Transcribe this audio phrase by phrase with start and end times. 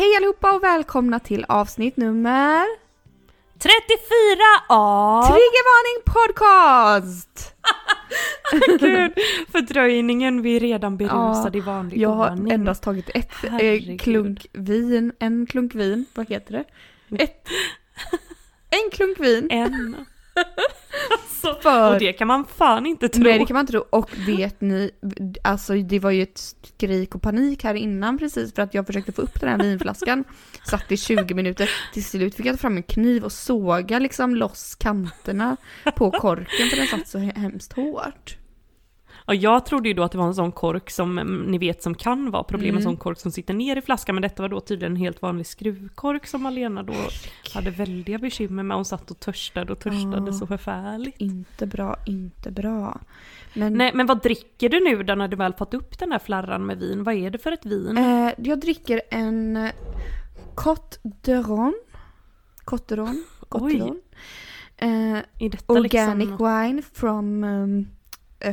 [0.00, 2.66] Hej allihopa och välkomna till avsnitt nummer
[3.58, 3.68] 34
[4.68, 5.22] av...
[5.22, 7.54] Triggervarning podcast!
[8.80, 9.12] Gud,
[9.52, 12.52] fördröjningen, vi är redan berusade i vanlig Jag har ordning.
[12.52, 16.64] endast tagit ett eh, klunk vin, en klunk vin, vad heter det?
[17.22, 17.48] Ett,
[18.70, 19.48] en klunk vin.
[19.50, 20.06] En.
[21.48, 23.22] alltså, För- och det kan man fan inte tro.
[23.22, 23.84] Nej det kan man inte tro.
[23.90, 24.90] Och vet ni,
[25.44, 29.12] alltså det var ju ett skrik och panik här innan precis för att jag försökte
[29.12, 30.24] få upp den här vinflaskan.
[30.66, 31.70] Satt i 20 minuter.
[31.92, 35.56] Till slut fick jag ta fram en kniv och såga liksom loss kanterna
[35.96, 38.36] på korken för den satt så he- hemskt hårt.
[39.30, 41.82] Och jag trodde ju då att det var en sån kork som mm, ni vet
[41.82, 42.82] som kan vara problem, en Mm.
[42.82, 45.46] sån kork som sitter ner i flaskan, men detta var då tydligen en helt vanlig
[45.46, 46.92] skruvkork som Malena då
[47.54, 48.76] hade väldiga bekymmer med.
[48.76, 50.32] Hon satt och törstade och törstade Ja.
[50.32, 51.20] så förfärligt.
[51.20, 53.00] Inte bra, inte bra.
[53.54, 56.18] Men Nej, men vad dricker du nu då när du väl fått upp den här
[56.18, 57.04] flarran med vin?
[57.04, 57.98] Vad är det för ett vin?
[57.98, 59.68] eh, jag dricker en
[60.54, 61.72] Côte d'Iron.
[62.64, 63.22] Côte d'Iron.
[63.48, 63.74] Côte Oj.
[63.74, 64.00] d'Iron.
[64.76, 66.46] Eh, detta organic liksom...
[66.62, 67.86] wine from um,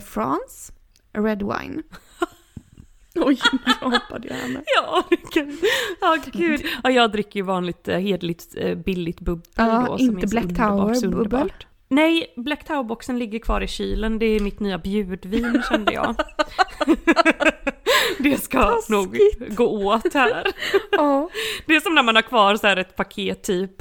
[0.06, 0.74] France.
[1.14, 1.84] Red wine.
[3.16, 4.62] Oj, nu rapade jag henne.
[4.76, 5.60] Ja, gud.
[6.02, 6.66] Ja, gud.
[6.84, 9.98] Ja, jag dricker ju vanligt eh, hederligt eh, billigt bubbel Ja, då.
[10.00, 11.18] inte Black underbart, Tower så bubbel.
[11.20, 11.68] underbart.
[11.90, 14.20] Nej, Black Tower-boxen ligger kvar i kylen.
[14.20, 16.16] Det är mitt nya bjudvin kände jag.
[18.20, 18.90] det ska Taskigt.
[18.90, 19.18] nog
[19.56, 20.44] gå åt här.
[20.92, 21.30] Ja.
[21.66, 23.72] Det är som när man har kvar så här ett paket typ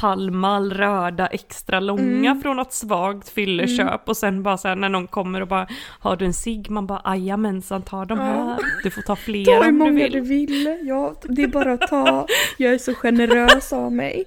[0.00, 2.42] Palmal röda extra långa Mm.
[2.42, 5.66] från något svagt fylleköp och sen bara så här när någon kommer och bara
[6.00, 6.70] har du en cigg?
[6.70, 8.56] Man bara ajamensan ta de här.
[8.82, 10.12] Du får ta Ta fler hur om du många vill.
[10.12, 10.78] du vill.
[10.82, 12.26] Ja, det är bara att ta.
[12.56, 14.24] Jag är så generös av mig.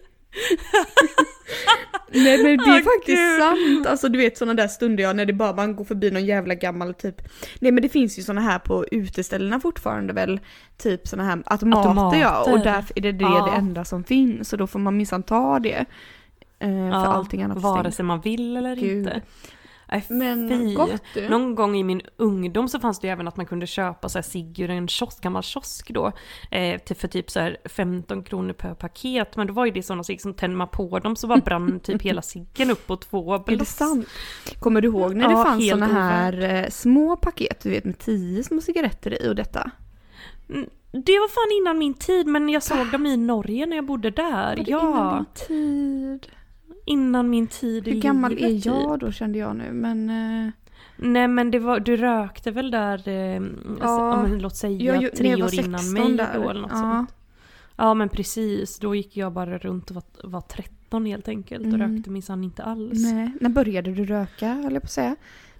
[2.11, 3.39] Nej men det är Åh, faktiskt Gud.
[3.39, 3.87] sant.
[3.87, 6.55] Alltså du vet sådana där stunder jag när det bara man går förbi någon jävla
[6.55, 7.21] gammal typ.
[7.59, 10.39] Nej men det finns ju såna här på uteställena fortfarande väl.
[10.77, 12.29] Typ såna här automater, ja.
[12.41, 12.71] Och Automater.
[12.71, 13.49] därför är det det, Ja.
[13.51, 14.49] det enda som finns.
[14.49, 15.85] Så då får man minsann ta det.
[16.59, 18.97] Eh, för allting annat Vare sig man vill eller Gud.
[18.97, 19.21] inte.
[19.91, 20.73] Nej, Men fy.
[20.73, 21.29] gott du.
[21.29, 24.17] Någon gång i min ungdom så fanns det ju även att man kunde köpa så
[24.17, 26.11] här cigg ur en kiosk, gammal kiosk då.
[26.51, 29.35] Eh, till för typ så här 15 kronor per paket.
[29.35, 31.79] Men då var ju det sådana cigg som tänder man på dem så bara brann
[31.83, 33.69] typ hela ciggen upp på två Är det bloss.
[33.69, 34.07] sant?
[34.59, 37.97] Kommer du ihåg när det Ja, fanns såna här eh, små paket, du vet med
[37.99, 39.71] tio små cigaretter i och detta?
[40.49, 43.85] Mm, Det var fan innan min tid men jag såg dem i Norge när jag
[43.85, 44.47] bodde där.
[44.57, 46.27] Var det ja, innan din tid?
[46.89, 48.65] Innan min tid i Hur gammal livet, är typ.
[48.65, 50.09] jag då kände jag nu, men...
[50.09, 50.51] eh,
[51.01, 53.41] Nej men det var, du rökte väl där, eh, Ja,
[53.81, 56.39] ja, men, låt säga jag, tre jag var år innan 16 mig där.
[56.39, 56.77] då eller något ja.
[56.77, 57.13] sånt.
[57.75, 61.73] Ja men precis, då gick jag bara runt och var, var 13 helt enkelt och
[61.73, 61.95] Mm.
[61.95, 63.03] rökte minsann inte alls.
[63.13, 65.15] Nej, när började du röka, höll jag på att säga?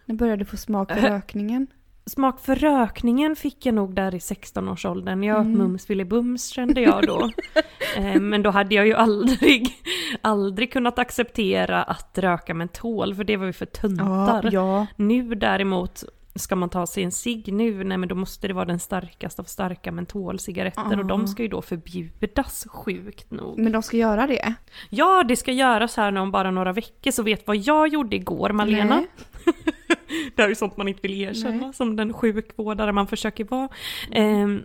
[0.05, 1.67] När började du få smak för rökningen?
[2.05, 5.23] Smak för rökningen fick jag nog där i 16-årsåldern.
[5.23, 5.57] Jag Mm.
[5.57, 7.29] mums bums kände jag då.
[7.97, 9.73] eh, men då hade jag ju aldrig,
[10.21, 14.49] aldrig kunnat acceptera att röka mentol för det var ju för tuntar.
[14.51, 14.87] ja.
[14.95, 16.03] Nu däremot,
[16.35, 19.41] ska man ta sig en cigg nu, nej men då måste det vara den starkaste
[19.41, 21.27] av starka mentolcigaretter och de Ah.
[21.27, 23.59] ska ju då förbjudas sjukt nog.
[23.59, 24.53] Men de ska göra det?
[24.89, 28.15] Ja, det ska göras här nu om bara några veckor, så vet vad jag gjorde
[28.15, 29.03] igår Malena?
[30.35, 31.73] Det är ju sånt man inte vill erkänna, Nej.
[31.73, 33.69] som den sjukvårdare man försöker vara.
[34.11, 34.63] Ehm,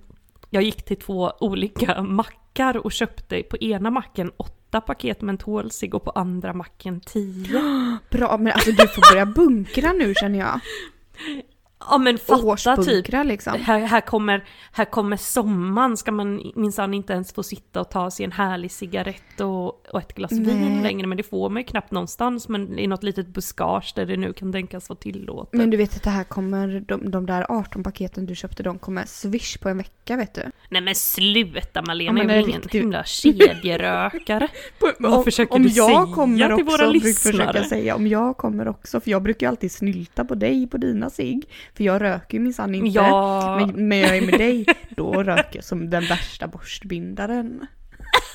[0.51, 6.05] jag gick till två olika mackar och köpte på ena macken åtta paket mentolcigg och
[6.05, 7.61] på andra macken tio.
[8.11, 10.61] Bra, men alltså du får börja bunkra nu känner jag.
[11.91, 13.61] Ja men fatta typ, liksom.
[13.63, 18.11] här, här, kommer, här kommer sommaren, ska man minsann inte ens få sitta och ta
[18.11, 20.41] sig en härlig cigarett och, och ett glas Nej.
[20.55, 24.07] vin längre, men det får man ju knappt någonstans, men i något litet buskage där
[24.07, 25.53] det nu kan tänkas vara tillåtet.
[25.59, 28.79] Men du vet att det här kommer, de, de där 18 paketen du köpte, de
[28.79, 30.43] kommer swish på en vecka vet du.
[30.71, 34.49] Nej men sluta Malena, Ja, men jag är ingen riktigt- himla kedjerökare.
[34.99, 37.37] Vad försöker om du jag säga kommer till också, våra brukar lyssnare?
[37.37, 40.77] försöka säga, om jag kommer också, för jag brukar ju alltid snylta på dig på
[40.77, 41.45] dina cigg.
[41.77, 42.89] För jag röker ju minsann inte.
[42.89, 47.67] Ja, Men, men jag är med dig, då röker jag som den värsta borstbindaren.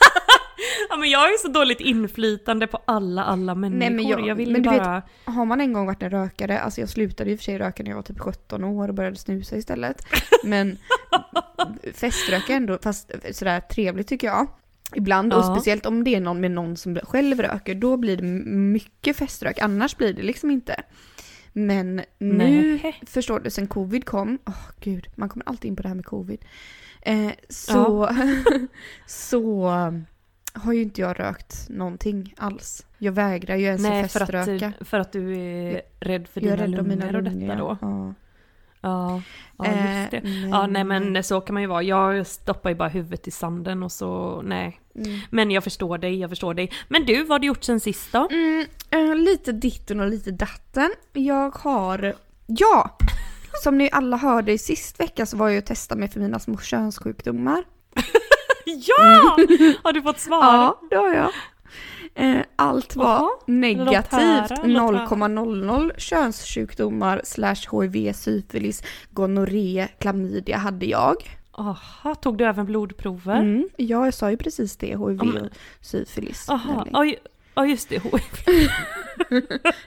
[0.90, 3.80] ja, men jag ju så dåligt inflytande på alla, alla människor.
[3.80, 5.02] Nej, men jag- jag, vill men du bara...
[5.26, 7.90] Har man en gång varit en rökare, alltså jag slutade och för sig röka när
[7.92, 10.06] jag var typ 17 år och började snusa istället.
[10.44, 10.78] Men
[11.94, 14.48] feströka ändå, fast sådär trevligt tycker jag.
[14.96, 15.56] Ibland, och Ja.
[15.56, 19.60] speciellt om det är någon med någon som själv röker, då blir det mycket feströk,
[19.60, 20.76] annars blir det liksom inte.
[21.54, 23.02] Men nu, Nej.
[23.08, 26.06] förstår du, sen covid kom, åh gud, man kommer alltid in på det här med
[26.06, 26.46] covid.
[27.02, 28.10] Eh, så,
[29.08, 29.70] så
[30.54, 32.86] har ju inte jag rökt någonting alls.
[32.98, 34.74] Jag vägrar ju ens Nej, att för feströka.
[34.80, 37.78] att, för att du är rädd för jag dina lungor mina och detta då.
[37.82, 38.14] Ja.
[38.82, 39.22] Ja,
[39.58, 40.22] ja Eh, just det.
[40.52, 41.84] Ja, nej men så kan man ju vara.
[41.84, 44.80] Jag stoppar ju bara huvudet i sanden och så, nej.
[44.96, 45.20] Mm.
[45.30, 46.72] Men jag förstår dig, jag förstår dig.
[46.88, 48.28] Men du, vad har du gjort sen sist då?
[48.32, 50.92] Mm, eh, lite ditten och lite datten.
[51.14, 52.14] Jag har,
[52.46, 52.98] ja!
[53.64, 56.40] Som ni alla hörde i sist vecka så var jag och testade mig för mina
[56.40, 57.64] små könssjukdomar.
[58.66, 59.38] Ja!
[59.84, 60.44] Har du fått svar?
[60.44, 61.32] Ja, det har jag.
[62.16, 64.12] Eh, Allt var Jaha, negativt.
[64.12, 65.08] låt höra, låt höra.
[65.08, 71.16] 0,00 könssjukdomar slash hiv, syfilis, gonorré, klamydia hade jag.
[71.52, 73.36] Aha, tog du även blodprover?
[73.40, 75.50] Mm, ja, jag sa ju precis det, hiv och
[75.82, 76.50] syfilis.
[76.50, 76.86] Aha,
[77.56, 78.22] ja just det, HIV.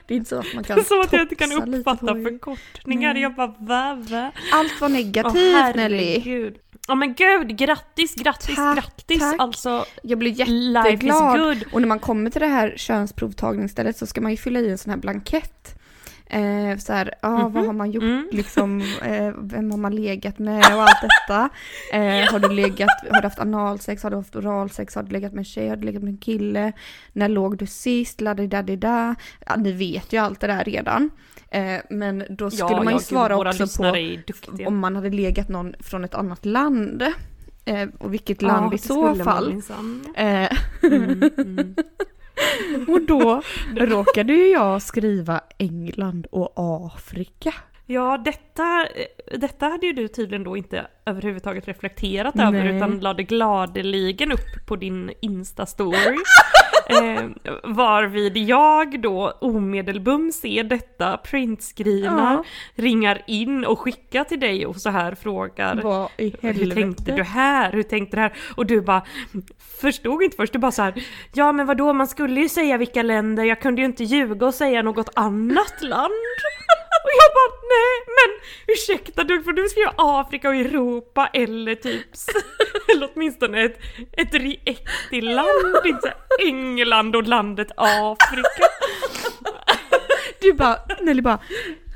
[0.07, 3.13] Det är inte så att man kan Som att jag inte kan uppfatta förkortningar.
[3.13, 3.21] Nej.
[3.23, 4.31] Jag bara, va?
[4.53, 6.51] Allt var negativt Nelly.
[6.87, 9.19] Ja men gud, grattis, grattis, Tack, grattis!
[9.19, 9.35] tack.
[9.39, 11.63] Alltså, Jag is jätteglad.
[11.73, 14.77] Och när man kommer till det här könsprovtagningsstället så ska man ju fylla i en
[14.77, 15.79] sån här blankett.
[16.25, 17.65] Eh, så här, ja vad Mhm.
[17.65, 18.29] har man gjort Mm.
[18.31, 21.49] liksom, eh, vem har man legat med och allt detta.
[21.93, 25.31] Eh, har du legat, har du haft analsex, har du haft oralsex, har du legat
[25.33, 26.71] med en tjej, har du legat med en kille,
[27.13, 29.15] när låg du sist, laddi-daddi-da.
[29.45, 31.09] Ja, ni vet ju allt det där redan.
[31.53, 35.49] Eh, men då skulle man ju ja, svara gud, också på om man hade legat
[35.49, 37.03] någon från ett annat land.
[37.65, 39.49] Eh, och vilket land Ja, i så fall.
[39.49, 40.05] minsann.
[40.15, 40.49] Eh,
[40.83, 41.75] Mm, mm.
[42.87, 43.41] och då
[43.75, 47.53] råkade ju jag skriva England och Afrika.
[47.93, 48.87] Ja, detta,
[49.37, 52.75] detta hade ju du tydligen då inte överhuvudtaget reflekterat över Nej.
[52.75, 56.17] utan lade gladeligen upp på din Insta-story.
[56.89, 57.23] eh,
[57.63, 62.43] varvid jag då omedelbum ser detta, printskrivna,
[62.75, 66.81] ringar in och skickar till dig och så här frågar Vad i hur helvete?
[66.81, 67.71] tänkte du här?
[67.71, 68.33] Hur tänkte du här?
[68.55, 69.03] Och du bara
[69.81, 70.93] förstod inte först, du bara så här,
[71.33, 74.53] ja men vadå man skulle ju säga vilka länder, jag kunde ju inte ljuga och
[74.53, 76.13] säga något annat land.
[77.03, 78.29] Och jag bara nej men
[78.75, 82.07] ursäkta du för du ska ju Afrika och Europa eller typ
[82.93, 83.79] eller åtminstone ett,
[84.11, 86.13] ett riktigt land, inte
[86.47, 88.47] England och landet Afrika.
[90.41, 91.39] Du bara, Nelly bara,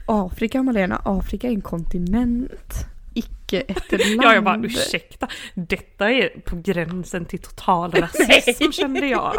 [0.06, 2.74] Afrika Malena, Afrika är en kontinent.
[3.14, 4.24] Icke ett land.
[4.24, 9.34] Ja jag bara ursäkta, detta är på gränsen till total rasism kände jag.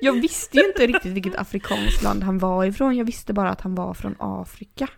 [0.00, 2.96] Jag visste ju inte riktigt vilket afrikanskt land han var ifrån.
[2.96, 4.88] Jag visste bara att han var från Afrika.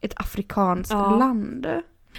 [0.00, 1.16] Ett afrikanskt Ja.
[1.16, 1.66] land.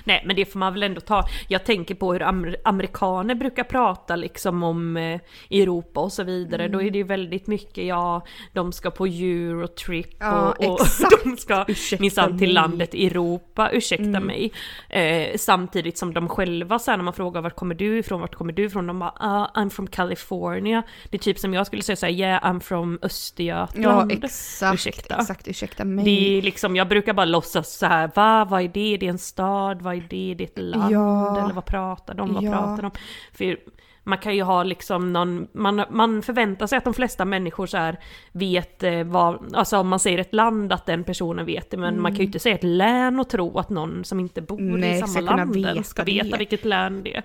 [0.04, 1.24] Nej men det får man väl ändå ta.
[1.48, 5.20] Jag tänker på hur amer- amerikaner brukar prata liksom om eh,
[5.50, 6.68] Europa och så vidare.
[6.68, 10.80] Då är det ju väldigt mycket, ja, de ska på Eurotrip Ja, och, och
[11.24, 11.66] de ska
[12.00, 14.24] minsann till landet Europa, ursäkta Mm.
[14.24, 14.52] mig.
[14.90, 18.54] Eh, samtidigt som de själva sen när man frågar vart kommer du ifrån, vart kommer
[18.54, 18.88] du ifrån?
[18.88, 20.84] De bara, ah, I'm from California.
[21.10, 24.12] Det är typ som jag skulle säga såhär, yeah I'm from Ja, Östergötland.
[24.12, 24.74] exakt.
[24.74, 25.16] Ursäkta.
[25.16, 26.06] Exakt, ursäkta mig.
[26.06, 28.98] Det är liksom, jag brukar bara låtsas så här, va, vad är det?
[28.98, 30.34] Det är en stad, vad är det?
[30.38, 31.44] Det är ett land, Ja.
[31.44, 32.52] eller vad pratar de, vad Ja.
[32.52, 32.92] pratar de?
[33.34, 33.58] För
[34.04, 37.78] man kan ju ha liksom någon, man, man förväntar sig att de flesta människor så
[37.78, 38.00] här
[38.32, 42.02] vet eh, vad, alltså om man säger ett land att den personen vet det, men
[42.02, 44.80] man kan ju inte säga ett län och tro att någon som inte bor Mm.
[44.80, 46.38] Nej, i samma land veta ska veta det.
[46.38, 47.24] vilket län det är.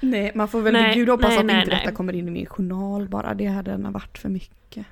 [0.00, 1.80] Nej, man får väl Nej, gud hoppas nej, att nej, inte nej.
[1.84, 3.34] detta kommer in i min journal bara.
[3.34, 4.86] Det hade nog varit för mycket.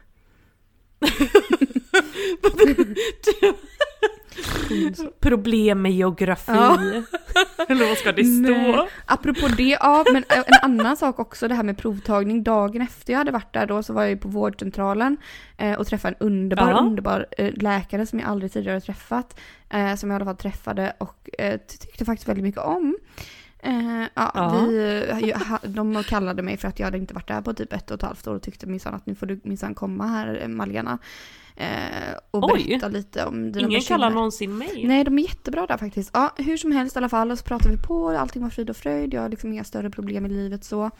[5.21, 6.53] Problem med geografi.
[6.55, 6.79] Ja.
[7.69, 8.51] Eller vad ska det stå?
[8.53, 8.89] Nej.
[9.07, 12.43] Apropå det, ja men en annan sak också det här med provtagning.
[12.43, 15.17] Dagen efter jag hade varit där då så var jag ju på vårdcentralen
[15.59, 16.79] eh, och träffade en underbar, Ja.
[16.79, 19.41] underbar eh, läkare som jag aldrig tidigare träffat.
[19.71, 22.97] Eh, som jag i alla fall träffade och eh, tyckte faktiskt väldigt mycket om.
[23.59, 24.65] Eh, ja, Ja.
[24.69, 27.91] Vi, eh, de kallade mig för att jag hade inte varit där på typ ett
[27.91, 30.49] och ett halvt år och tyckte minsann att nu får du minsann komma här eh,
[30.49, 30.99] Malena.
[32.31, 32.65] Och Oj.
[32.67, 33.81] berätta lite om dina Ingen bekymmer.
[33.99, 34.85] kallar någonsin mig.
[34.87, 36.11] Nej, de är jättebra där faktiskt.
[36.13, 38.77] Ja, hur som helst i alla fall så pratade vi på, allting var frid och
[38.77, 40.91] fröjd, jag har liksom inga större problem i livet så.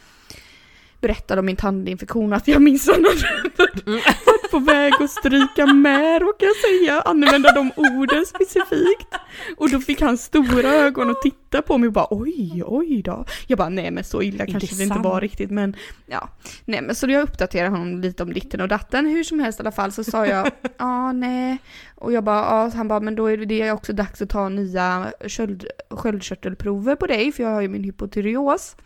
[1.03, 3.25] Berättade om min tandinfektion, att jag minsann varit
[3.87, 4.01] Mm.
[4.27, 9.09] varit på väg att stryka med, råkar jag säga, använda de orden specifikt.
[9.57, 13.25] Och då fick han stora ögon och titta på mig och bara oj, oj då.
[13.47, 16.29] Jag bara nej men så illa kanske det inte var riktigt men ja.
[16.65, 19.07] Nej men så jag uppdaterade honom lite om ditten och datten.
[19.07, 21.59] Hur som helst i alla fall så sa jag ja nej.
[21.95, 25.13] Och jag bara ja, han bara men då är det också dags att ta nya
[25.29, 28.77] sköld, sköldkörtelprover på dig för jag har ju min hypotyreos.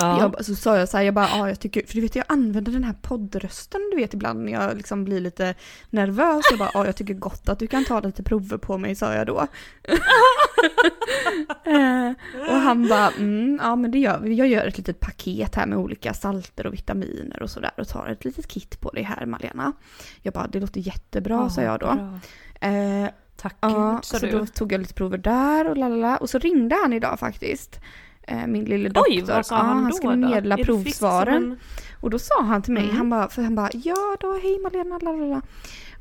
[0.00, 0.20] Ja.
[0.20, 2.24] Jag, så sa jag så här, jag bara, ja jag tycker, för du vet jag
[2.28, 5.54] använder den här poddrösten du vet ibland när jag liksom blir lite
[5.90, 6.44] nervös.
[6.50, 9.14] Jag bara, ja jag tycker gott att du kan ta lite prover på mig sa
[9.14, 9.38] jag då.
[11.64, 12.10] eh,
[12.48, 14.34] och han bara, mm, ja men det gör vi.
[14.34, 18.06] Jag gör ett litet paket här med olika salter och vitaminer och sådär och tar
[18.06, 19.72] ett litet kit på dig här Malena.
[20.22, 22.18] Jag bara, det låter jättebra sa jag då.
[22.66, 24.32] Eh, Tack Ja, gud, sa så du.
[24.32, 26.16] då tog jag lite prover där och lalala.
[26.16, 27.80] Och så ringde han idag faktiskt.
[28.26, 29.12] Eh, Min lille doktor.
[29.12, 29.96] Oj, vad sa ja, han han då?
[29.96, 30.28] skulle då?
[30.28, 31.36] meddela provsvaren.
[31.44, 31.58] en-
[32.00, 32.96] Och då sa han till mig, Mm.
[32.96, 35.42] han bara, för han bara, ja då, hej Malena, lalala.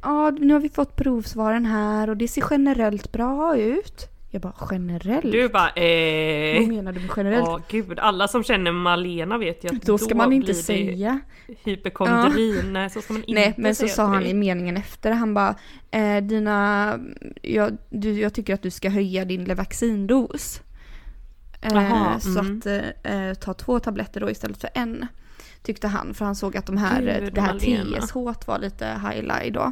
[0.02, 4.08] Ja, nu har vi fått provsvaren här och det ser generellt bra ut.
[4.32, 5.32] Jag bara, generellt?
[5.32, 6.68] Du bara, Vad eh...
[6.68, 7.46] menar du med generellt?
[7.48, 11.20] Ja gud, alla som känner Malena vet ju att då ska man inte säga.
[11.64, 12.62] hypokondri.
[12.72, 15.56] Nej, så ska man inte Nej, men så sa han i meningen efter, han bara,
[15.92, 17.00] eh, dina,
[17.42, 20.62] jag, du, jag tycker att du ska höja din Levaxindos.
[21.66, 22.58] Eh, Jaha, Så mm.
[22.58, 22.66] att
[23.04, 25.08] eh, ta två tabletter då istället för en.
[25.64, 27.60] Tyckte han, för han såg att de här, Gud, det här.
[27.60, 29.72] TSH var lite highlight då.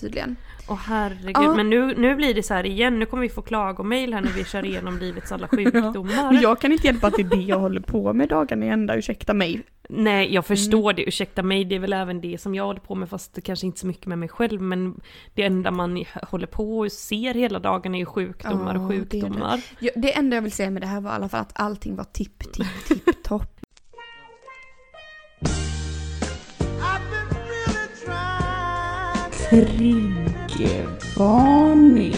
[0.00, 0.36] Tydligen.
[0.68, 1.54] Åh herregud, Ja.
[1.54, 4.30] men nu, nu blir det så här igen, nu kommer vi få klagomail här när
[4.30, 6.28] vi kör igenom livets alla sjukdomar.
[6.28, 8.68] Och jag kan inte hjälpa att det är det jag håller på med dagarna i
[8.68, 9.62] ända, ursäkta mig.
[9.88, 10.96] Nej, jag förstår Mm.
[10.96, 13.40] det, ursäkta mig, det är väl även det som jag håller på med, fast det
[13.40, 15.00] kanske inte så mycket med mig själv, men
[15.34, 18.96] det enda man håller på och ser hela dagen är ju sjukdomar Ja, och det
[18.96, 19.10] är det.
[19.20, 19.60] sjukdomar.
[19.78, 21.96] Ja, Det enda jag vill säga med det här var i alla fall att allting
[21.96, 23.53] var tipp, tipp, tipp, topp.
[30.48, 32.14] Krigsvarning.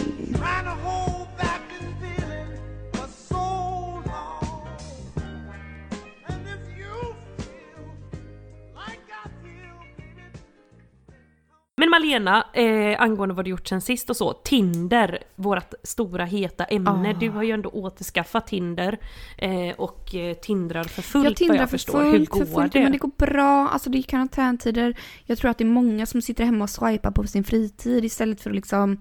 [11.87, 16.65] Men Malena, eh, angående vad du gjort sen sist och så, Tinder, vårt stora heta
[16.65, 17.11] ämne.
[17.17, 17.19] Ah.
[17.21, 18.99] Du har ju ändå återskaffat Tinder
[19.39, 21.93] eh, och eh, tindrar för fullt Jag vad tindrar jag för förstår.
[22.01, 22.83] fullt, Hur går för fullt, det?
[22.83, 23.69] men det går bra.
[23.69, 24.97] Alltså det är karantäntider.
[25.25, 28.41] Jag tror att det är många som sitter hemma och swipar på sin fritid istället
[28.41, 29.01] för att liksom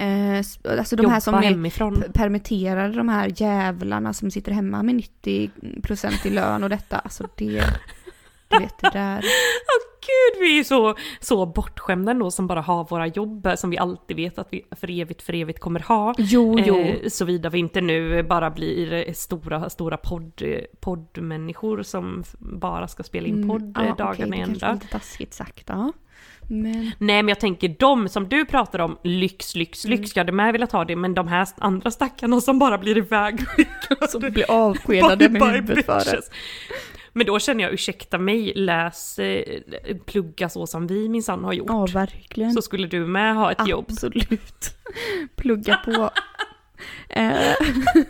[0.00, 0.36] eh,
[0.78, 1.96] alltså de Jobba här som är hemifrån.
[2.06, 6.98] p- permitterade, de här jävlarna som sitter hemma med 90% i lön och detta.
[6.98, 7.62] Alltså det,
[8.48, 9.24] du vet det där.
[10.08, 13.78] Gud, vi är så, så bortskämda ändå som bara har våra jobb eh, som vi
[13.78, 16.14] alltid vet att vi för evigt, för evigt kommer ha.
[16.18, 16.78] Jo, jo.
[16.78, 22.88] Eh, Såvida vi inte nu bara blir eh, stora, stora podd, eh, poddmänniskor som bara
[22.88, 24.72] ska spela in Mm, podd eh, okej, dagarna det är ända.
[24.72, 25.92] lite taskigt sagt, ja.
[26.50, 29.98] Men Nej men jag tänker de som du pratar om, lyx, lyx, Mm.
[30.00, 32.98] lyx, jag hade med velat ha det, men de här andra stackarna som bara blir
[32.98, 33.40] iväg
[34.08, 35.98] som blir avskedade med huvudet före.
[35.98, 36.30] bitches.
[37.12, 39.60] Men då känner jag, ursäkta mig, läs, eh,
[40.06, 41.68] plugga så som vi minsann har gjort.
[41.68, 42.52] Ja, verkligen.
[42.52, 43.86] så skulle du med ha ett jobb.
[43.88, 44.76] Absolut.
[45.36, 46.10] Plugga på.
[47.08, 47.54] Eh,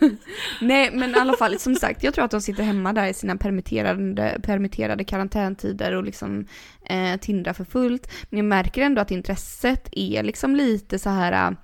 [0.61, 3.13] Nej men i alla fall, som sagt, jag tror att de sitter hemma där i
[3.13, 6.45] sina permitterade, permitterade karantäntider och liksom
[6.85, 8.11] eh, tindrar för fullt.
[8.29, 11.57] Men jag märker ändå att intresset är liksom lite så här äh,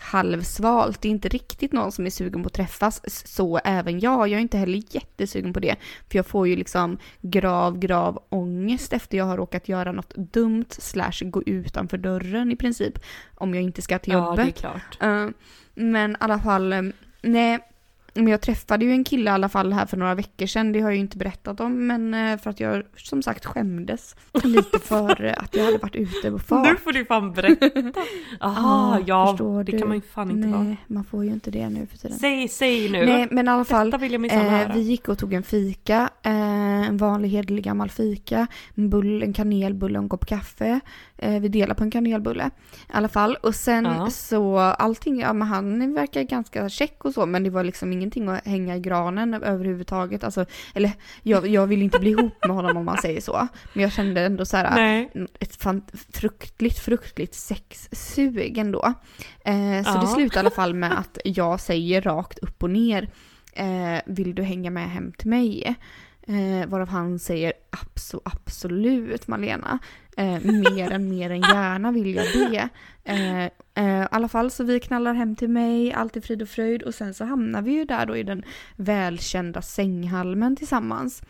[0.00, 1.02] halvsvalt.
[1.02, 3.00] Det är inte riktigt någon som är sugen på att träffas.
[3.26, 4.28] Så även jag.
[4.28, 5.76] Jag är inte heller jättesugen på det.
[6.10, 10.64] För jag får ju liksom grav, grav ångest efter jag har råkat göra något dumt
[10.70, 12.98] slash gå utanför dörren i princip.
[13.34, 14.58] Om jag inte ska till Ja, det är jobbet.
[14.58, 14.98] klart.
[15.00, 15.28] Eh,
[15.74, 16.82] men i alla fall, eh,
[17.22, 17.58] nej.
[18.24, 20.80] Men jag träffade ju en kille i alla fall här för några veckor sedan, det
[20.80, 24.78] har jag ju inte berättat om, men eh, för att jag som sagt skämdes lite
[24.82, 26.66] för att jag hade varit ute på fart.
[26.66, 27.70] Nu får du fan berätta.
[28.40, 29.78] Aha, Ja, ja, förstår det du.
[29.78, 30.76] kan man ju fan inte Nej, vara.
[30.86, 32.18] man får ju inte det nu för tiden.
[32.18, 33.06] Säg, säg nu.
[33.06, 36.88] Nej, men i alla fall, vill jag Eh, vi gick och tog en fika, eh,
[36.88, 40.80] en vanlig hederlig gammal fika, en, bull, en kanelbulle och en kopp kaffe.
[41.16, 43.36] Eh, vi delade på en kanelbulle i alla fall.
[43.42, 44.10] Och sen Ja.
[44.10, 48.28] så allting, ja men han verkar ganska check och så men det var liksom ingenting
[48.36, 50.24] att hänga i granen överhuvudtaget.
[50.24, 53.48] Alltså, eller jag, jag vill inte bli ihop med honom om man säger så.
[53.72, 55.10] Men jag kände ändå så här Nej.
[55.40, 55.56] ett
[56.12, 58.92] fruktligt, fruktligt sexsug ändå.
[59.44, 60.00] Eh, så Ja.
[60.00, 63.08] det slutar i alla fall med att jag säger rakt upp och ner,
[63.52, 65.74] eh, vill du hänga med hem till mig?
[66.26, 69.78] Eh, varav han säger abso, absolut Malena.
[70.20, 72.68] Eh, mer än mer än gärna vill jag det.
[73.04, 76.48] Eh, eh, I alla fall så vi knallar hem till mig, allt är frid och
[76.48, 78.44] fröjd och sen så hamnar vi ju där då i den
[78.76, 81.22] välkända sänghalmen tillsammans.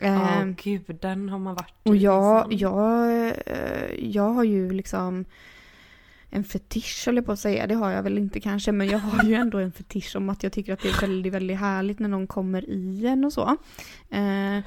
[0.00, 2.58] Ja, Eh, gud, den har man varit och i jag, minsann.
[2.58, 5.24] jag, eh, jag har ju liksom
[6.30, 8.98] en fetisch höll jag på att säga, det har jag väl inte kanske, men jag
[8.98, 11.98] har ju ändå en fetisch om att jag tycker att det är väldigt, väldigt härligt
[11.98, 13.56] när någon kommer i en och så.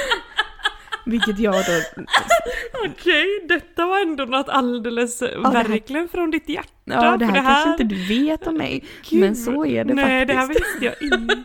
[1.10, 2.02] Vilket jag då,
[2.90, 6.79] Okej, detta var ändå något alldeles, verkligen från ditt hjärta.
[6.94, 10.26] Ja, det för här, kanske inte du vet om mig, men så är det Nej,
[10.26, 10.66] det här faktiskt.
[10.74, 11.34] visste jag inte.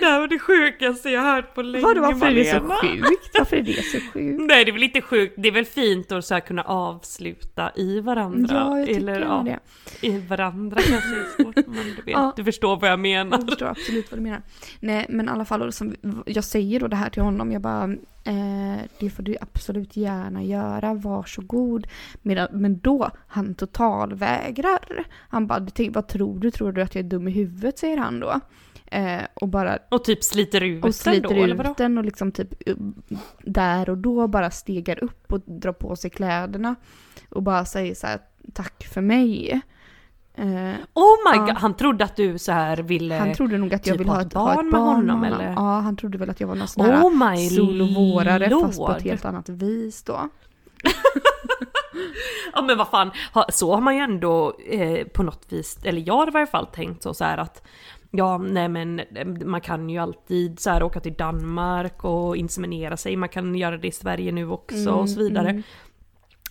[0.00, 2.80] Det här var det sjukaste jag hört på länge, Vadå, varför är det så Malena.
[3.06, 3.30] sjukt?
[3.38, 4.40] Varför är det så sjukt?
[4.40, 5.34] Nej, det är väl inte sjukt.
[5.38, 8.54] Det är väl fint att så här kunna avsluta i varandra.
[8.56, 9.42] Ja, jag tycker Eller, ja.
[10.00, 10.06] det.
[10.06, 12.32] I varandra kanske är svårt, men du vet, Ja.
[12.36, 13.38] du förstår vad jag menar.
[13.38, 14.42] Jag förstår absolut vad du menar.
[14.80, 15.94] Nej, men i alla fall, som,
[16.26, 17.84] jag säger då det här till honom, jag bara,
[18.24, 21.86] eh, det får du absolut gärna göra, varsågod.
[22.22, 24.53] Medan, men då, han totalvägrar.
[25.28, 26.50] Han bara, "Tänk, vad tror du?
[26.50, 27.78] Tror du att jag är dum i huvudet?
[27.78, 28.40] Säger han då.
[28.86, 31.70] Eh, och bara Och typ sliter ut och den sliter då, eller vadå?
[31.70, 32.76] ut den och liksom typ uh,
[33.42, 36.74] där och då bara stegar upp och drar på sig kläderna.
[37.28, 38.18] Och bara säger så här,
[38.54, 39.60] tack för mig.
[40.34, 40.44] Eh,
[40.94, 41.44] Oh my Ja.
[41.46, 43.14] god, han trodde att du så här ville...
[43.14, 44.94] han trodde nog att jag typ ville ha ett, ett ha ett barn barn med
[44.94, 45.52] honom, med eller?
[45.52, 49.02] Ja, han trodde väl att jag var någon sån här Oh solovårare fast på ett
[49.02, 50.28] helt annat vis då.
[52.52, 53.10] Ja men vad fan,
[53.48, 56.66] så har man ju ändå eh, på något vis, eller jag har i varje fall
[56.66, 57.62] tänkt så, så här att
[58.16, 62.96] Ja, nej men eh, man kan ju alltid så här åka till Danmark och inseminera
[62.96, 65.48] sig, man kan göra det i Sverige nu också och så vidare.
[65.50, 65.62] mm.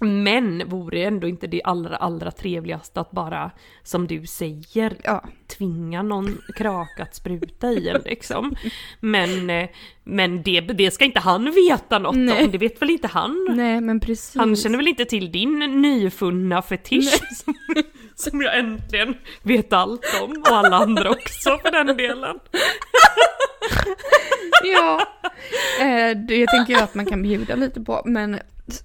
[0.04, 3.52] Men vore ändå inte det allra, allra trevligaste att bara,
[3.84, 5.24] som du säger, Ja,
[5.58, 8.56] tvinga någon kraka att spruta i en liksom.
[9.00, 9.70] Men, eh,
[10.04, 12.46] men det, det ska inte han veta något Nej.
[12.46, 13.48] om, det vet väl inte han?
[13.50, 14.36] nej men precis.
[14.36, 17.56] Han känner väl inte till din nyfunna fetisch som,
[18.16, 22.40] som jag äntligen vet allt om och alla andra också för den delen.
[24.64, 25.02] Ja,
[25.80, 28.40] eh, det tänker jag att man kan bjuda lite på, men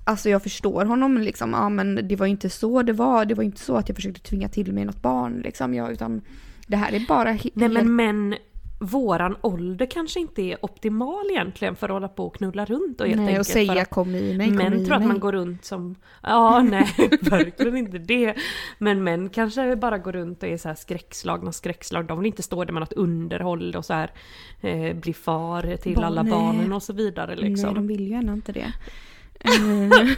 [0.05, 3.45] alltså jag förstår honom liksom, ja men det var inte så det var, det var
[3.45, 6.21] inte så att jag försökte tvinga till mig något barn liksom, jag, utan
[6.67, 8.35] det här är bara Nej helt- men, men
[8.81, 13.07] våran ålder kanske inte är optimal egentligen för att hålla på och knulla runt och
[13.07, 15.09] helt nej, och säga att kom i mig, kom Män i tror att mig.
[15.09, 16.87] man går runt som, ja nej
[17.23, 18.35] verkligen inte det.
[18.79, 22.07] Men män kanske bara går runt och är så här skräckslagna skräckslag.
[22.07, 24.11] De vill inte stå där med något underhåll och så här
[24.61, 26.33] eh, bli far till Barn, alla nej.
[26.33, 27.67] barnen och så vidare liksom.
[27.67, 28.73] Nej, de vill ju gärna inte det.
[29.45, 29.51] Eh,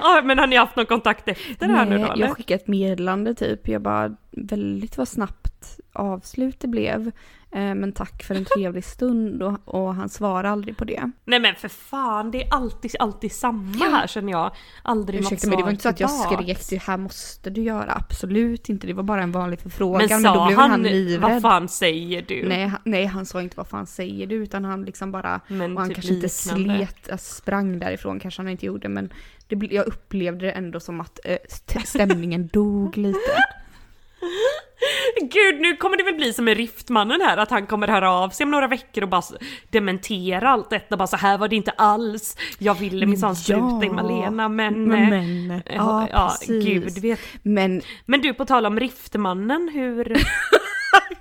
[0.00, 2.26] Ja men har ni haft någon kontakt efter det här nu då eller?
[2.26, 3.68] jag skickade ett meddelande typ.
[3.68, 7.12] Jag bara, väldigt vad snabbt avslut det blev.
[7.54, 11.10] Eh, men tack för en trevlig stund och, och han svarade aldrig på det.
[11.24, 14.50] Nej men för fan, det är alltid, alltid samma här känner jag.
[14.82, 17.50] Aldrig Ursäkta något mig, det svar var inte så att jag skrek det här måste
[17.50, 17.92] du göra.
[17.92, 20.06] Absolut inte, det var bara en vanlig förfrågan.
[20.10, 21.32] Men Men, sa då blev han, han livrädd.
[21.32, 22.48] vad fan säger du?
[22.48, 25.72] Nej, han, nej, han sa inte vad fan säger du utan han liksom bara, Men
[25.74, 26.86] och han typ kanske inte liknande.
[26.86, 29.12] slet, alltså, sprang därifrån kanske han inte gjorde men
[29.48, 33.18] det, jag upplevde det ändå som att st- stämningen dog lite.
[35.20, 38.28] Gud, nu kommer det väl bli som med Riftmannen här, att han kommer höra av
[38.30, 39.22] sig om några veckor och bara
[39.70, 42.36] dementera allt detta, bara så här var det inte alls.
[42.58, 44.92] Jag ville minsann spruta i Malena, men...
[44.92, 46.64] eh, men eh, ja, ja, precis.
[46.64, 47.20] gud vet.
[47.42, 50.04] Men Men du, på tal om Riftmannen, hur...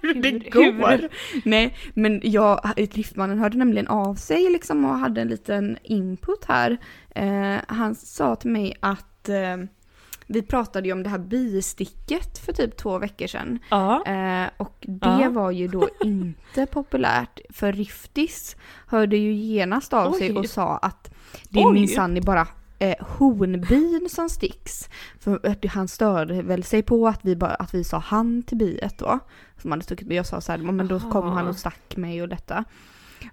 [0.01, 1.09] hur det hur- går.
[1.45, 6.77] Nej, men jag, driftmannen hörde nämligen av sig liksom och hade en liten input här.
[7.15, 9.57] Eh, han sa till mig att eh,
[10.33, 13.59] vi pratade ju om det här bisticket för typ två veckor sedan.
[13.69, 14.05] Ja.
[14.05, 15.29] Eh, och det Ja.
[15.29, 18.55] var ju då inte populärt för Riftis
[18.87, 20.37] hörde ju genast av sig Oj.
[20.37, 21.11] och sa att
[21.49, 22.47] det är minsann är bara
[22.79, 24.89] eh, honbin som sticks.
[25.19, 28.97] För han störde väl sig på att vi, bara, att vi sa han till biet
[28.97, 29.19] då.
[29.61, 32.29] Som hade stuckit, jag sa så här, men då kom han och stack mig och
[32.29, 32.63] detta.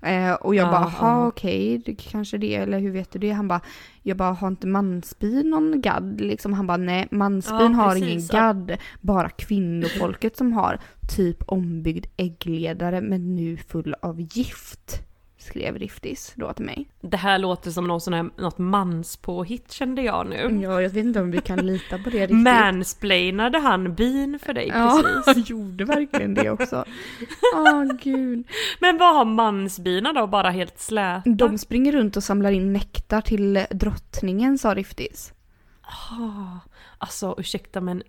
[0.02, 1.06] Eh, och jag Ja, bara, ja.
[1.06, 3.30] ha okej, det kanske det, eller hur vet du det?
[3.30, 3.60] Han bara,
[4.02, 6.20] jag bara, har inte mansbin någon gadd?
[6.20, 10.78] Liksom, han bara, nej, mansbin Ja, har ingen gadd, bara kvinnofolket som har
[11.16, 15.02] typ ombyggd äggledare men nu full av gift.
[15.48, 16.88] Skrev Riftis då till mig.
[17.00, 20.60] Det här låter som någon sån här, något manspåhitt kände jag nu.
[20.62, 22.36] Ja, jag vet inte om vi kan lita på det riktigt.
[22.36, 25.26] Mansplainade han bin för dig Ja, precis?
[25.26, 26.84] han gjorde verkligen det också.
[27.54, 28.46] Åh gud.
[28.80, 30.26] Men vad har mansbina då?
[30.26, 31.22] Bara helt släta?
[31.26, 35.32] De springer runt och samlar in nektar till drottningen sa Riftis.
[35.82, 36.58] Ah,
[36.98, 38.02] alltså ursäkta men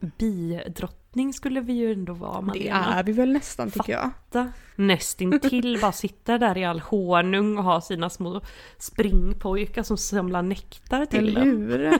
[1.13, 2.99] bidrottning skulle vi ju ändå vara Det Malena.
[2.99, 4.01] är vi väl nästan tycker jag.
[4.31, 4.51] Fatta.
[4.75, 8.41] Nästintill bara sitta där i all honung och ha sina små
[8.77, 11.93] springpojkar som samlar nektar till Eller hur?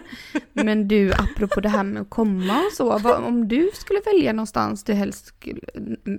[0.54, 2.98] Men du, apropå det här med att komma och så.
[3.00, 5.62] Vad, om du skulle välja någonstans du helst skulle,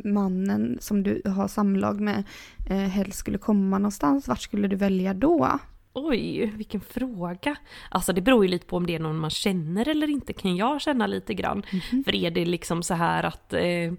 [0.05, 2.24] mannen som du har samlag med
[2.70, 5.59] eh, helst skulle komma någonstans, vart skulle du välja då?
[5.92, 7.57] Oj, vilken fråga.
[7.88, 10.57] Alltså det beror ju lite på om det är någon man känner eller inte, kan
[10.57, 11.62] jag känna lite grann.
[11.72, 12.05] Mhm.
[12.05, 13.92] För är det liksom så här att, eh,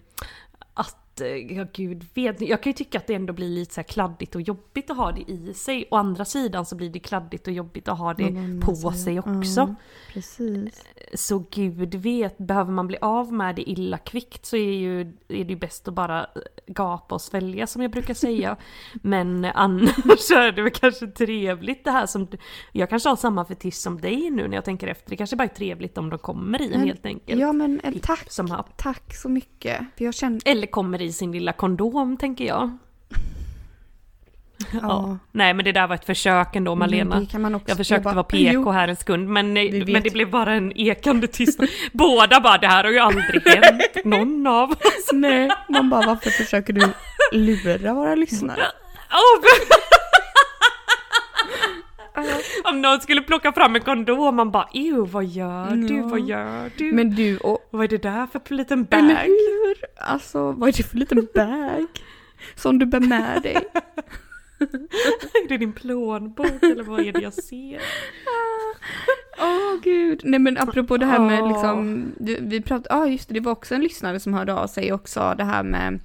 [1.13, 3.83] att eh, ja gud vet, jag kan ju tycka att det ändå blir lite så
[3.83, 5.85] kladdigt och jobbigt att ha det i sig.
[5.91, 8.91] Å andra sidan så blir det kladdigt och jobbigt att ha det Någon på massa-
[8.91, 9.59] sig också.
[9.59, 9.75] Ja,
[10.13, 10.83] precis.
[11.13, 15.45] Så gud vet, behöver man bli av med det illa kvickt så är, ju, är
[15.45, 16.25] det ju bäst att bara
[16.67, 18.57] gapa och svälja som jag brukar säga.
[18.93, 22.27] Men annars är det väl kanske trevligt det här som,
[22.71, 25.09] jag kanske har samma fetisch som dig nu när jag tänker efter.
[25.09, 27.41] Det kanske bara är trevligt om de kommer i en helt enkelt.
[27.41, 29.81] Ja men eh, tack, som tack så mycket.
[29.97, 30.49] För jag kände...
[30.51, 32.77] Eller kommer i sin lilla kondom tänker jag.
[34.81, 35.17] Ja.
[35.31, 37.15] Nej men det där var ett försök ändå Malena.
[37.15, 40.03] Men det kan man också- Jag försökte bara, vara PK här en sekund men, men
[40.03, 41.69] det blev bara en ekande tystnad.
[41.91, 45.09] Båda bara det här har ju aldrig hänt någon av oss.
[45.13, 46.87] Nej, man bara varför försöker du
[47.31, 48.61] lura våra lyssnare?
[49.11, 49.43] Åh,
[52.63, 56.07] Om någon skulle plocka fram en kondom man bara ew vad gör du, Ja.
[56.07, 56.91] vad gör du?
[56.91, 57.67] Men du och...
[57.71, 59.23] vad är det där för liten Eller bag?
[59.25, 59.75] hur?
[59.97, 61.85] Alltså vad är det för liten bag?
[62.55, 63.57] Som du bär med dig?
[65.43, 67.81] Är det din plånbok eller vad är det jag ser?
[69.41, 70.21] Åh gud.
[70.23, 71.47] Nej men apropå det här med Åh.
[71.51, 72.05] liksom,
[72.41, 75.33] vi, pratade, ja just det, det var också en lyssnare som hörde av sig också
[75.37, 75.99] det här med,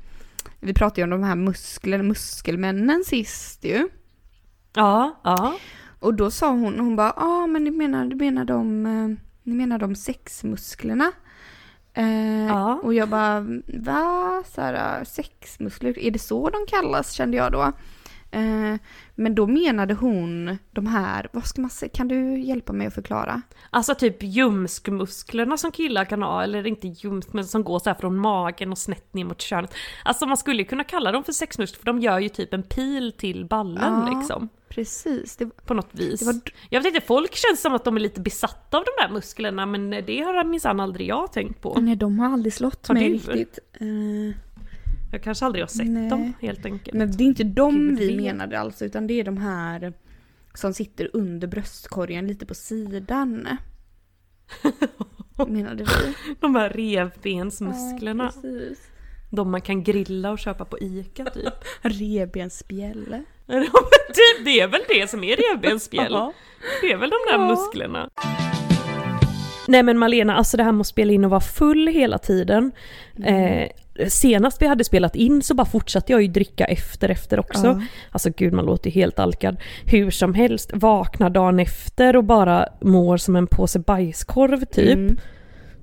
[0.60, 3.88] vi pratade ju om de här muskler, muskelmännen sist ju.
[4.74, 5.54] Ja, ja.
[5.98, 9.08] Och då sa hon, hon bara, ja ah, men du menar, du menar de, eh,
[9.42, 11.12] ni menar de sexmusklerna?
[11.94, 12.80] Eh, Ja.
[12.82, 14.42] Och jag bara, va?
[14.54, 17.72] Så här, sexmuskler, är det så de kallas kände jag då.
[18.36, 18.78] Eh,
[19.14, 22.94] men då menade hon de här, vad ska man säga, kan du hjälpa mig att
[22.94, 23.42] förklara?
[23.70, 27.96] Alltså typ ljumskmusklerna som killar kan ha, eller inte ljumsk men som går så här
[28.00, 29.74] från magen och snett ner mot könet.
[30.04, 32.62] Alltså man skulle ju kunna kalla dem för sexmuskler för de gör ju typ en
[32.62, 34.18] pil till ballen Ja.
[34.18, 34.48] liksom.
[34.68, 36.22] Precis, det, På något vis.
[36.26, 39.12] Var- Jag vet inte, folk känns som att de är lite besatta av de där
[39.14, 41.78] musklerna men det har minsann aldrig jag tänkt på.
[41.80, 43.32] nej de har aldrig slått Har mig du?
[43.32, 43.58] riktigt.
[43.72, 44.36] Eh,
[45.12, 46.08] Jag kanske aldrig har sett Nej.
[46.10, 46.96] dem helt enkelt.
[46.96, 49.92] men det är inte de Gud vi menade alltså, utan det är de här
[50.54, 53.48] som sitter under bröstkorgen lite på sidan.
[55.48, 56.14] Menade vi?
[56.40, 58.24] De här revbensmusklerna.
[58.34, 58.78] Ja, precis.
[59.32, 61.54] de man kan grilla och köpa på ICA typ.
[61.82, 63.24] Revbensspjälle.
[63.46, 66.12] Men typ, det är väl det som är revbensspjäll.
[66.12, 66.32] Ja.
[66.80, 67.48] Det är väl de där Ja.
[67.48, 68.10] musklerna.
[69.68, 72.72] Nej men Malena, alltså det här med att spela in och vara full hela tiden.
[73.24, 73.68] Eh,
[74.08, 77.66] senast vi hade spelat in så bara fortsatte jag ju dricka efter efter också.
[77.66, 77.82] Ja.
[78.10, 79.56] Alltså gud man låter ju helt alkad.
[79.84, 84.94] Hur som helst, vaknar dagen efter och bara mår som en påse bajskorv typ.
[84.94, 85.18] Mm.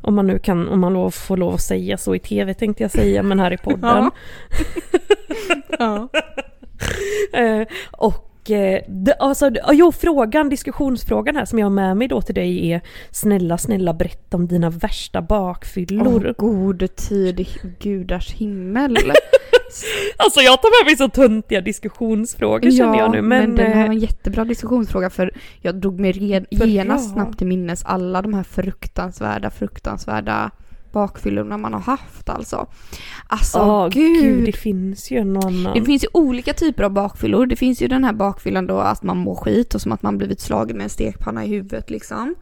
[0.01, 2.83] Om man nu kan, om man lov, får lov att säga så i tv tänkte
[2.83, 4.11] jag säga, men här i podden.
[5.79, 6.09] Ja.
[7.33, 8.32] Eh, och
[8.87, 12.71] det, alltså, det- jo, frågan, diskussionsfrågan här som jag har med mig då till dig
[12.71, 16.27] är Snälla, snälla berätta om dina värsta bakfyllor.
[16.27, 17.47] Åh, god tid i
[17.79, 18.97] gudars himmel.
[20.17, 23.21] Alltså jag tar med mig så töntiga diskussionsfrågor känner jag nu.
[23.21, 27.23] Men, den här eh, var en jättebra diskussionsfråga för jag drog mig red, genast bra.
[27.23, 30.51] snabbt till minnes alla de här fruktansvärda, fruktansvärda
[30.93, 32.67] bakfyllorna man har haft alltså.
[33.27, 34.21] Alltså åh, gud.
[34.23, 35.73] gud, det finns ju och annan.
[35.73, 37.45] Det finns ju olika typer av bakfyllor.
[37.45, 40.17] Det finns ju den här bakfyllan då att man mår skit och som att man
[40.17, 42.35] blivit slagen med en stekpanna i huvudet liksom.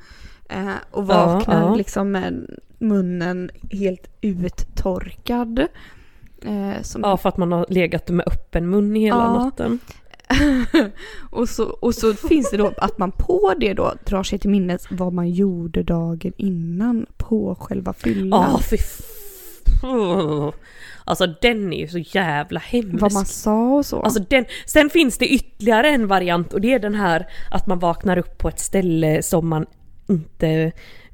[0.50, 1.76] Eh, och vaknar ja.
[1.76, 5.60] liksom med munnen helt uttorkad.
[6.46, 9.44] Eh, som Ja, för att man har legat med öppen mun hela Ja.
[9.44, 9.80] natten.
[11.30, 14.50] och, så, och så finns det då att man på det då drar sig till
[14.50, 18.52] minnes vad man gjorde dagen innan på själva fyllan.
[18.52, 19.02] Ja, fy f-
[19.84, 20.52] oh.
[21.06, 23.02] Alltså den är ju så jävla hemsk.
[23.02, 24.02] vad man sa och så.
[24.02, 27.80] Alltså den, sen finns det ytterligare en variant och det är den här att man
[27.80, 29.66] vaknar upp på ett ställe som man
[30.12, 30.72] inte,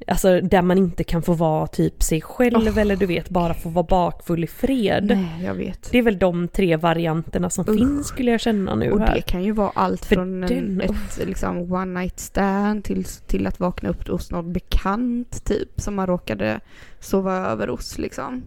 [0.08, 3.70] alltså där man inte kan få vara typ sig själv eller du vet bara få
[3.70, 5.06] vara bakfull i fred.
[5.08, 5.92] Nej, jag vet.
[5.92, 7.78] Det är väl de tre varianterna som Usch.
[7.78, 9.22] finns skulle jag känna nu Och det här.
[9.22, 13.48] kan ju vara allt För från en, den- ett liksom one night stand till, till
[13.48, 16.60] att vakna upp hos någon bekant typ som man råkade
[17.00, 18.44] sova över hos liksom.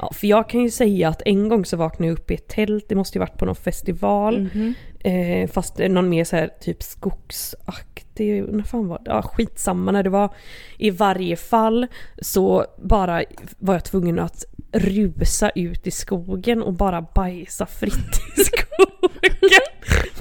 [0.00, 2.48] Ja, för jag kan ju säga att en gång så vaknade jag upp i ett
[2.48, 4.40] tält, det måste ju varit på någon festival.
[4.54, 4.74] Mhm.
[5.04, 9.10] Eh, fast någon mer så här typ skogsaktig, när fan var det?
[9.10, 10.34] Ja skitsamma när det var.
[10.78, 11.86] I varje fall
[12.22, 13.22] så bara
[13.58, 19.60] var jag tvungen att rusa ut i skogen och bara bajsa fritt i skogen.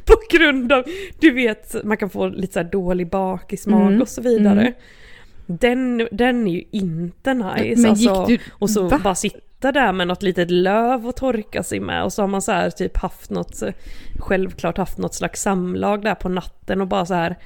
[0.05, 0.83] På grund av,
[1.19, 4.61] du vet, man kan få lite så här dålig bakismag Mm, och så vidare.
[4.61, 4.73] mm.
[5.47, 7.81] Den, den är ju inte nice.
[7.81, 8.99] Men alltså, gick du- och så va?
[9.03, 12.27] bara sitta matta där med något litet löv att torka sig med och så har
[12.27, 13.63] man så här typ haft något,
[14.19, 17.37] självklart haft något slags samlag där på natten och bara så här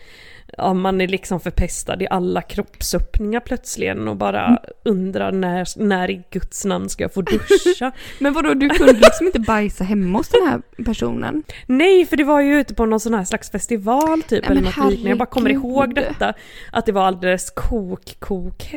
[0.58, 6.24] Ja, man är liksom förpestad i alla kroppsöppningar plötsligen och bara undrar när, när i
[6.32, 7.92] Guds namn ska jag få duscha?
[8.20, 11.44] Men vadå, du kunde liksom inte bajsa hemma hos den här personen?
[11.66, 14.62] Nej, för det var ju ute på någon sån här slags festival typ Nej, eller
[14.62, 15.10] något liknande.
[15.10, 16.34] Jag bara kommer ihåg detta.
[16.72, 18.74] Att det var alldeles kok, kok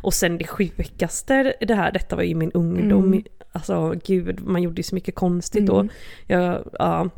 [0.00, 3.04] Och sen det sjukaste, det här, detta var ju min ungdom.
[3.04, 3.24] Mm.
[3.52, 5.80] Alltså gud, man gjorde ju så mycket konstigt då.
[5.80, 5.92] Mm.
[6.26, 7.08] Jag, ja.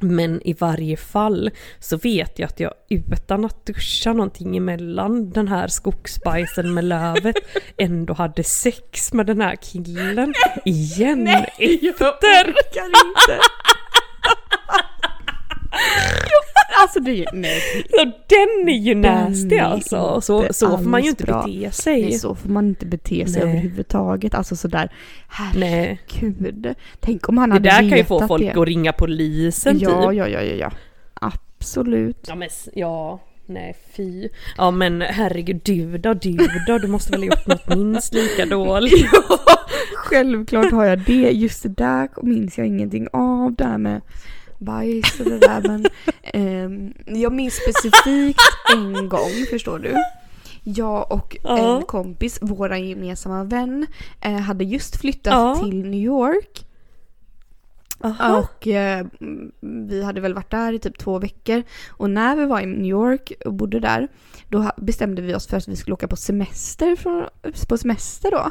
[0.00, 5.48] Men i varje fall så vet jag att jag utan att duscha någonting emellan den
[5.48, 7.36] här skogsbajsen med lövet
[7.76, 11.94] ändå hade sex med den här killen igen efter.
[11.98, 13.40] orkar inte.
[16.88, 20.20] alltså det är nej, Så den är ju Den nasty är alltså.
[20.20, 21.42] Så, så får man ju inte bra.
[21.46, 22.02] bete sig.
[22.02, 23.50] nej, så får man inte bete sig Nej.
[23.52, 24.34] överhuvudtaget.
[24.34, 24.92] Alltså sådär,
[25.54, 25.98] Nej.
[26.08, 26.74] herregud.
[27.00, 28.60] Tänk om han Det hade där kan ju få vetat folk det.
[28.60, 30.18] att ringa polisen ja, typ.
[30.18, 30.70] ja, ja, ja, ja.
[31.14, 32.24] Absolut.
[32.28, 34.28] Ja men ja, nej fy.
[34.56, 38.46] Ja men herregud, du då, du då, du måste väl ha gjort något minst lika
[38.56, 39.08] dåligt.
[39.12, 39.38] Ja,
[39.96, 41.30] självklart har jag det.
[41.30, 44.00] Just det där minns jag ingenting av, det här med
[44.58, 45.60] bajs och det där.
[45.60, 45.86] Men
[46.22, 48.40] ehm, jag minns specifikt
[48.74, 49.94] en gång, förstår du.
[50.64, 51.76] Jag och Ja.
[51.76, 53.86] en kompis, vår gemensamma vän,
[54.20, 55.56] eh, hade just flyttat Ja.
[55.62, 56.64] till New York.
[58.00, 58.38] Aha.
[58.38, 59.06] Och eh,
[59.88, 61.62] vi hade väl varit där i typ två veckor.
[61.90, 64.08] Och när vi var i New York och bodde där,
[64.48, 67.24] då bestämde vi oss för att vi skulle åka på semester, från,
[67.68, 68.50] på semester då,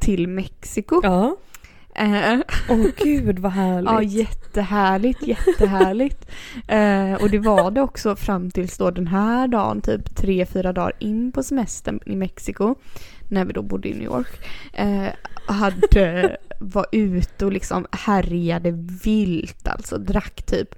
[0.00, 1.00] till Mexiko.
[1.02, 1.36] Ja.
[1.98, 3.90] Eh, Åh gud vad härligt.
[3.90, 6.26] ja, jättehärligt, jättehärligt.
[6.68, 10.72] eh, och det var det också fram tills då den här dagen, typ tre, fyra
[10.72, 12.74] dagar in på semestern i Mexiko,
[13.28, 15.08] när vi då bodde i New York, eh,
[15.46, 18.70] hade, var ute och liksom härjade
[19.04, 20.74] vilt, alltså drack typ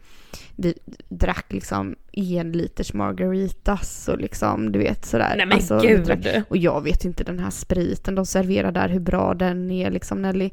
[0.57, 0.75] vi
[1.09, 5.35] drack liksom en liters margaritas och liksom du vet sådär.
[5.37, 6.45] Nej men alltså, gud.
[6.49, 10.23] och jag vet inte den här spriten de serverar där, hur bra den är liksom
[10.23, 10.51] Nelly.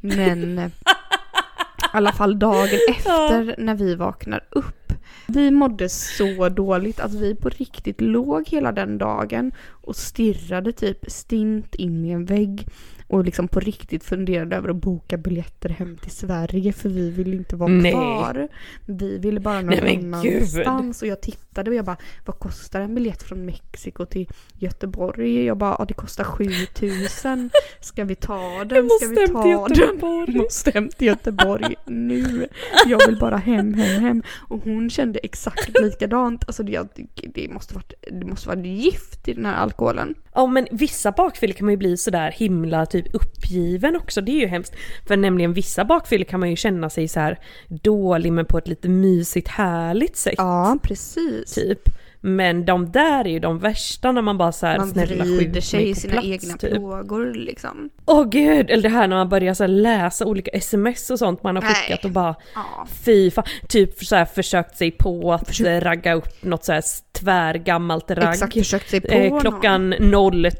[0.00, 4.92] Men eh, i alla fall dagen efter när vi vaknar upp.
[5.26, 11.10] Vi mådde så dåligt att vi på riktigt låg hela den dagen och stirrade typ
[11.10, 12.66] stint in i en vägg
[13.06, 17.36] och liksom på riktigt funderade över att boka biljetter hem till Sverige för vi ville
[17.36, 17.92] inte vara Nej.
[17.92, 18.48] kvar.
[18.86, 22.94] Vi ville bara någon Nej, annanstans och jag tittade och jag bara vad kostar en
[22.94, 25.44] biljett från Mexiko till Göteborg?
[25.44, 27.50] Jag bara det kostar 7000.
[27.80, 28.88] Ska vi ta den?
[28.88, 29.88] Jag Ska vi ta till den?
[29.88, 30.36] Göteborg.
[30.36, 32.48] Måste hem till Göteborg nu.
[32.86, 34.22] Jag vill bara hem, hem, hem.
[34.48, 36.44] Och hon kände exakt likadant.
[36.46, 36.88] Alltså det,
[37.34, 40.14] det, måste varit, det måste vara gift i den här alkoholen.
[40.34, 44.40] Ja men vissa bakfyllor kan man ju bli sådär himla typ uppgiven också, det är
[44.40, 44.74] ju hemskt.
[45.06, 48.68] För nämligen vissa bakfyllor kan man ju känna sig så här dålig men på ett
[48.68, 50.34] lite mysigt härligt sätt.
[50.36, 51.49] Ja, precis.
[51.54, 51.80] Typ.
[52.22, 55.88] Men de där är ju de värsta när man bara såhär Man snälla skjut sig
[55.90, 56.70] i sina plats, egna typ.
[56.72, 57.90] plågor liksom.
[58.06, 61.56] Åh gud, eller det här när man börjar så läsa olika sms och sånt man
[61.56, 61.74] har Nej.
[61.74, 62.86] skickat och bara Ja.
[63.04, 66.82] fy fan, typ så här försökt sig på att eh, ragga upp något så här
[67.12, 68.28] tvärgammalt ragg.
[68.34, 69.40] Exakt, försökt sig på Eh, någon.
[69.40, 69.94] klockan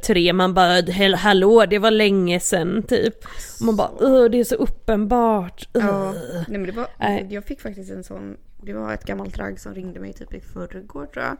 [0.02, 3.14] 03, man bara "Hell- hallå det var länge sen typ.
[3.60, 5.68] Man bara "Åh, det är så uppenbart.
[5.72, 6.14] Ja, Ugh."
[6.48, 6.86] nej men det var,
[7.30, 10.40] jag fick faktiskt en sån, det var ett gammalt ragg som ringde mig typ i
[10.40, 11.36] förrgår tror jag.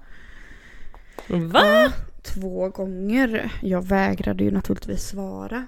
[1.38, 1.92] Va?
[2.22, 3.52] Två gånger.
[3.62, 5.66] Jag vägrade ju naturligtvis svara.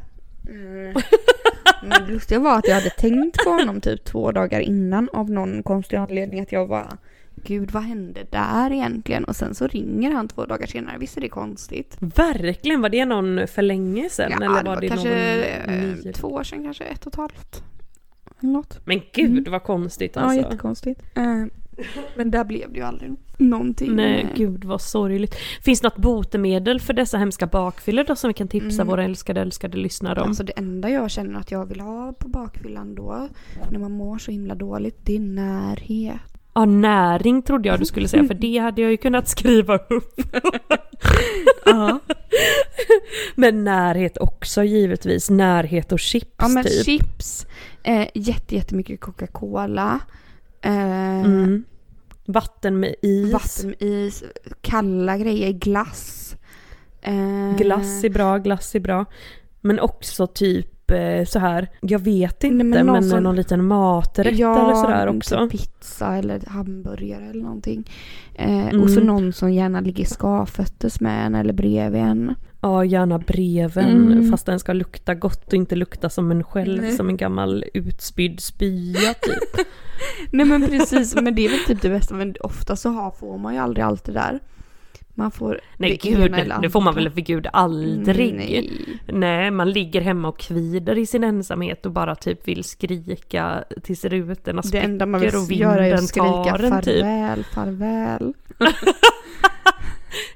[0.48, 0.94] Mm.
[1.82, 5.30] Men det lustiga var att jag hade tänkt på honom typ två dagar innan av
[5.30, 6.98] någon konstig anledning att jag bara
[7.34, 9.24] Gud vad hände där egentligen?
[9.24, 10.98] Och sen så ringer han två dagar senare.
[10.98, 11.96] Visst är det konstigt?
[12.00, 14.30] Verkligen, var det någon för länge sedan?
[14.30, 17.12] Ja, eller det var var det kanske någon eh, två år sedan, kanske ett och
[17.12, 17.62] ett halvt.
[18.42, 18.80] Något.
[18.84, 20.38] Men gud vad konstigt Ja, alltså.
[20.40, 21.00] jättekonstigt.
[21.14, 21.44] Eh,
[22.16, 23.96] men där blev det ju aldrig någonting.
[23.96, 25.34] Nej, Eh, gud vad sorgligt.
[25.64, 28.86] Finns det något botemedel för dessa hemska bakfyllor då som vi kan tipsa Mm.
[28.86, 30.28] våra älskade, älskade lyssnare om?
[30.28, 33.28] Alltså det enda jag känner att jag vill ha på bakfyllan då,
[33.70, 36.16] när man mår så himla dåligt, det är närhet.
[36.54, 40.20] Ja, näring trodde jag du skulle säga, för det hade jag ju kunnat skriva upp.
[41.64, 41.98] Ja,
[43.34, 46.84] Men närhet också givetvis, närhet och chips ja men typ.
[46.84, 47.46] chips,
[47.84, 50.00] eh, jätte, jättemycket Coca-Cola,
[50.60, 51.64] eh, Mm.
[52.26, 53.32] Vatten med is.
[53.32, 54.22] vatten med is,
[54.60, 56.36] kalla grejer, glass.
[57.02, 59.04] Eh, Glass är bra, glass är bra.
[59.60, 63.36] Men också typ eh, så här, jag vet inte, Nej, men, men någon som- någon
[63.36, 65.48] liten maträtt eller sådär också.
[65.48, 67.90] Typ pizza eller hamburgare eller någonting.
[68.34, 69.06] Eh, Och så Mm.
[69.06, 72.34] någon som gärna ligger skavfötters med en eller bredvid en.
[72.64, 74.30] Ja, gärna breven Mm.
[74.30, 76.92] fast den ska lukta gott och inte lukta som en själv, Nej.
[76.92, 79.66] som en gammal utspydd spya typ.
[80.30, 82.14] Nej men precis, men det är väl typ det bästa.
[82.14, 84.40] Men ofta så har, får man ju aldrig allt det där.
[85.14, 88.34] Man får Nej gud, det får man väl för gud aldrig.
[88.34, 88.70] Nej.
[89.06, 94.04] Nej, man ligger hemma och kvider i sin ensamhet och bara typ vill skrika tills
[94.04, 96.24] rutorna Det enda man vill spricker och göra är vinden att skrika
[96.58, 97.00] tar en typ.
[97.00, 98.32] farväl, farväl.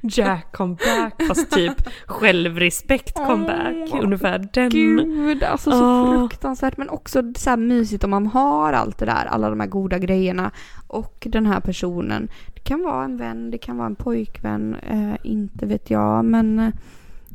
[0.00, 4.68] Jack come back, fast typ självrespekt come back, Åh, ungefär den.
[4.70, 6.18] Gud, alltså så Ah.
[6.18, 6.76] fruktansvärt.
[6.76, 9.98] Men också så här mysigt om man har allt det där, alla de här goda
[9.98, 10.50] grejerna.
[10.86, 12.28] Och den här personen.
[12.54, 16.24] Det kan vara en vän, det kan vara en pojkvän, eh, inte vet jag.
[16.24, 16.68] Men eh,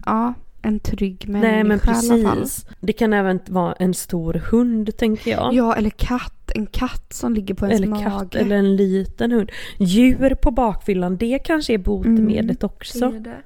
[0.05, 2.39] ja, en trygg människa Nej men i alla fall.
[2.39, 2.65] precis.
[2.79, 5.53] Det kan även vara en stor hund tänker jag.
[5.53, 6.51] Ja, eller katt.
[6.55, 8.03] En katt som ligger på ens eller mage.
[8.03, 9.51] katt eller en liten hund.
[9.77, 13.09] Djur på bakfyllan, det kanske är botemedlet också.
[13.09, 13.37] Det är det.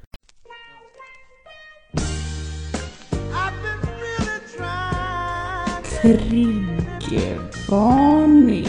[6.02, 8.68] Triggervarning.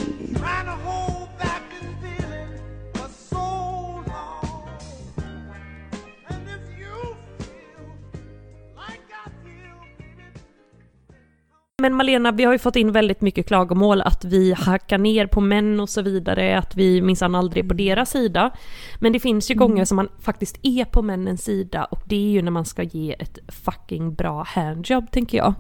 [11.87, 15.41] Men Malena, vi har ju fått in väldigt mycket klagomål att vi hackar ner på
[15.41, 18.51] män och så vidare, att vi minsann aldrig är på deras sida.
[18.99, 22.31] Men det finns ju gånger som man faktiskt är på männens sida och det är
[22.31, 25.55] ju när man ska ge ett fucking bra handjob tänker jag.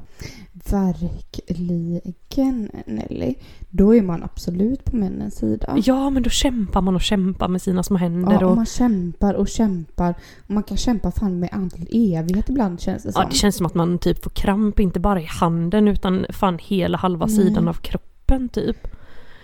[0.70, 3.34] Verkligen Nelly.
[3.70, 5.78] Då är man absolut på männens sida.
[5.84, 8.56] Ja, men då kämpar man och kämpar med sina små händer Ja, och och...
[8.56, 10.14] man kämpar och kämpar.
[10.46, 13.22] Och man kan kämpa fan med all evighet ibland känns det som.
[13.22, 16.58] Ja, det känns som att man typ får kramp, inte bara i handen utan fan
[16.62, 18.88] hela halva sidan av kroppen typ.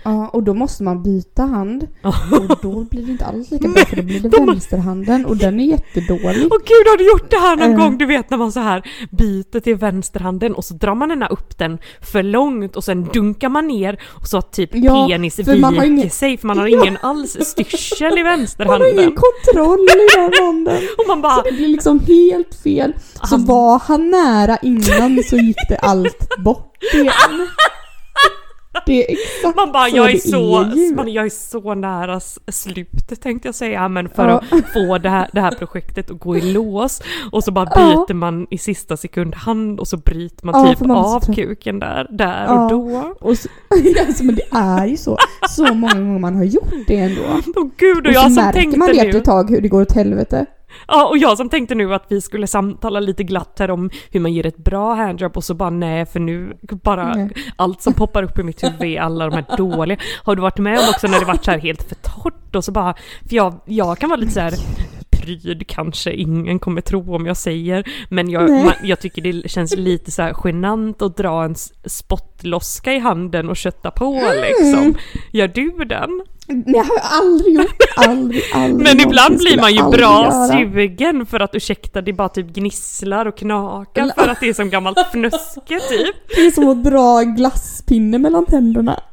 [0.05, 1.89] Ja, och då måste man byta hand.
[2.05, 5.37] Åh Och då blir det inte alls lika bra för då blir det vänsterhanden och
[5.37, 6.35] den är jättedålig.
[6.43, 7.77] gud, har du gjort det här någon Eh.
[7.79, 7.99] gång?
[7.99, 11.59] Du vet när man så här byter till vänsterhanden och så drar man ena upp
[11.59, 15.45] den för långt och sen dunkar man ner och så att typ Ja, penis har
[15.55, 16.83] viker ingen- sig för man har Ja.
[16.83, 19.15] ingen alls styrsel i Man har ingen vänsterhanden.
[19.15, 20.77] kontroll i den handen.
[20.99, 22.93] Och man bara, Så det blir liksom helt fel.
[23.15, 27.13] Så Han- var han nära innan så gick det allt bort igen.
[28.87, 30.95] Det är exakt man bara så jag är så, ju.
[30.95, 32.21] man, jag är så nära
[32.53, 34.43] slutet tänkte jag säga, men för Ja.
[34.51, 38.05] att få det här, det här projektet att gå i lås och så bara Ja.
[38.09, 41.33] byter man i sista sekund hand och så bryter man Ja, typ man av så
[41.33, 42.65] kuken där, där Ja.
[42.65, 43.15] och då.
[43.21, 43.49] Och så,
[44.07, 45.17] alltså, men det är ju så.
[45.51, 47.21] Så många gånger man har gjort det ändå.
[47.57, 49.69] Åh gud, och, Och jag så som tänkte man det nu, ett tag hur det
[49.69, 50.47] går åt helvete.
[50.89, 54.21] Ja, och jag som tänkte nu att vi skulle samtala lite glatt här om hur
[54.21, 57.31] man ger ett bra handjob och så bara nej, för nu bara Nej.
[57.57, 59.99] allt som poppar upp i mitt huvud är alla de här dåliga.
[60.25, 62.65] Har du varit med om också när det varit så här helt för torrt och
[62.65, 62.95] så bara,
[63.29, 64.55] för jag, jag kan vara lite så här
[65.23, 69.77] pryd kanske ingen kommer tro om jag säger, men jag, man, jag tycker det känns
[69.77, 71.55] lite så här genant att dra en
[71.87, 74.41] spottloska i handen och kötta på Mm.
[74.43, 74.95] liksom.
[75.33, 76.11] Gör du den?
[76.49, 77.77] Nej, jag har aldrig gjort.
[77.97, 78.89] Aldrig, aldrig.
[78.89, 80.49] Men ibland blir man ju bra göra.
[80.49, 84.71] sugen för att ursäkta, det bara typ gnisslar och knakar för att det är som
[84.71, 86.17] gammalt fnöske typ.
[86.37, 89.01] Det är som att dra glasspinne mellan tänderna.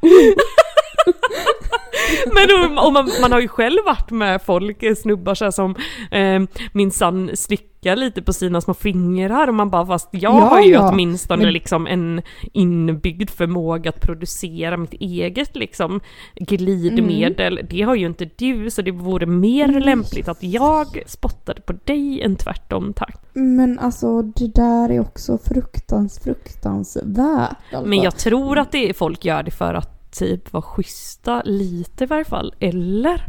[2.34, 5.74] Men och, man, man har ju själv varit med folk, eh, snubbar så som
[6.10, 6.40] eh,
[6.72, 10.70] minsann slickar lite på sina små fingrar och man bara fast jag Ja, har ju
[10.72, 10.90] ja.
[10.92, 16.00] åtminstone Men- liksom en inbyggd förmåga att producera mitt eget liksom
[16.34, 17.60] glidmedel.
[17.70, 19.82] Det har ju inte du så det vore mer Mm.
[19.82, 23.16] lämpligt att jag spottade på dig än tvärtom tack.
[23.32, 27.56] Men alltså det där är också fruktans, fruktansvärt.
[27.72, 27.88] Alltså.
[27.88, 32.04] Men jag tror att det är folk gör det för att typ vara schyssta lite
[32.04, 33.26] i varje fall, eller?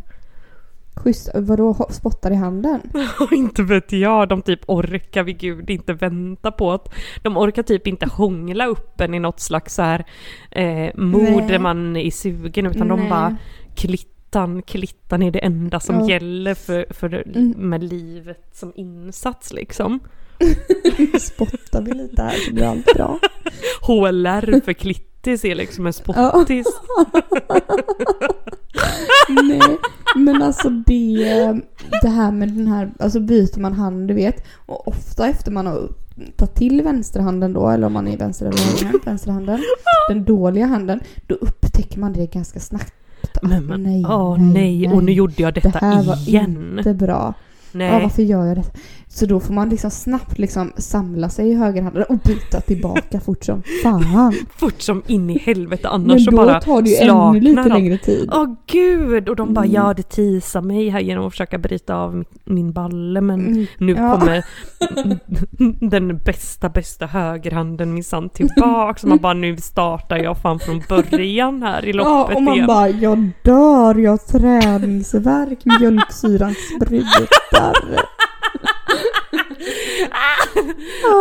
[0.96, 2.82] Schysst, vadå spottar i handen?
[3.32, 7.88] inte vet jag, de typ orkar vid gud inte vänta på att de orkar typ
[7.88, 10.06] inte hångla upp en i något slags så här
[10.52, 13.10] eh, mod där man är sugen utan de Nej.
[13.10, 13.38] bara
[13.76, 16.10] klittan, klittan är det enda som Ja.
[16.10, 17.54] gäller för, för Mm.
[17.58, 20.00] med livet som insats liksom.
[21.20, 23.20] Spottar vi lite här så blir allt bra.
[23.82, 24.74] HLR för
[25.22, 26.68] klittis är liksom en spottis.
[29.30, 29.78] Nej,
[30.16, 31.60] men alltså det,
[32.02, 34.44] det här med den här, alltså byter man hand du vet.
[34.66, 35.90] Och ofta efter man har
[36.36, 39.60] tagit till vänsterhanden då, eller om man är vänster eller höger, vänsterhanden,
[40.10, 42.94] den dåliga handen, då upptäcker man det ganska snabbt.
[43.42, 46.76] Men, men, nej, åh nej, nej, och nu gjorde jag Det detta här var igen.
[46.78, 47.34] inte bra.
[47.72, 47.88] Nej.
[47.88, 48.64] Ja, varför gör jag det?
[49.14, 53.44] Så då får man liksom snabbt liksom samla sig i högerhanden och byta tillbaka fort
[53.44, 54.34] som fan.
[54.58, 57.64] Fort som in i helvete Men annars så då bara tar det ju ännu lite
[57.70, 58.30] längre tid.
[58.34, 59.30] Åh gud!
[59.30, 59.74] Och de bara Mm.
[59.76, 63.94] ja det tisar mig här genom att försöka bryta av min, balle men Mm, nu
[63.94, 64.20] ja.
[64.20, 64.44] kommer
[65.90, 69.04] den bästa bästa högerhanden minsann tillbaks.
[69.04, 72.68] Man bara nu startar jag fan från början här i Ja, loppet och man igen.
[72.68, 77.76] bara jag dör, jag har träningsvärk, mjölksyran sprutar.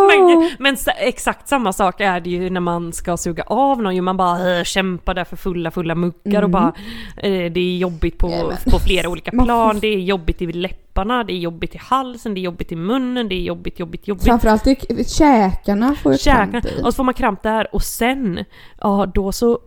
[0.07, 3.95] Men, men sa- exakt samma sak är det ju när man ska suga av någon.
[3.95, 4.01] ju.
[4.01, 6.51] Man bara äh, kämpar där för fulla, fulla muggar och Mm.
[6.51, 6.73] bara
[7.17, 9.79] eh, det är jobbigt på, men- på flera olika plan.
[9.79, 13.29] Det är jobbigt i läpparna, det är jobbigt i halsen, det är jobbigt i munnen,
[13.29, 14.23] det är jobbigt, jobbigt, jobbigt.
[14.25, 16.81] Framförallt i käkarna får jag Käkarna, kramp i.
[16.83, 18.45] och så får man kramp där och sen,
[18.81, 19.59] ja då så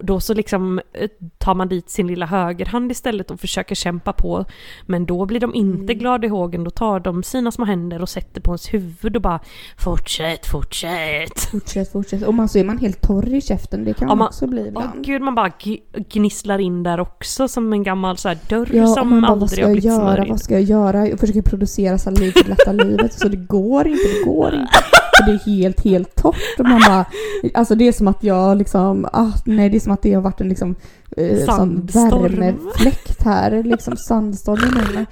[0.00, 4.44] då så liksom eh, tar man dit sin lilla högerhand istället och försöker kämpa på.
[4.86, 5.98] Men då blir de inte Mm.
[5.98, 9.22] glada i hågen, då tar de sina små händer och sätter på ens huvud och
[9.22, 9.40] bara
[9.78, 11.40] Fortsätt, fortsätt!
[11.50, 12.22] Fortsätt, fortsätt.
[12.22, 14.60] Och man så är man helt torr i käften, det kan Ja, man också bli
[14.62, 15.04] Åh ibland.
[15.04, 15.50] gud, man bara
[16.12, 19.50] gnisslar in där också som en gammal så här dörr Ja, som man bara, vad
[19.50, 20.30] ska aldrig har jag blivit göra, smörjd.
[20.30, 21.08] vad ska jag göra?
[21.08, 24.72] Jag försöker producera saliv för lätta livet, så det går inte, det går inte.
[25.26, 26.58] Det är helt, helt torrt.
[26.58, 27.04] Och man bara,
[27.54, 30.22] alltså det är som att jag liksom, ah, nej det är som att det har
[30.22, 30.74] varit en liksom
[31.16, 35.06] eh, sån värmefläkt här, liksom sandstorm i munnen.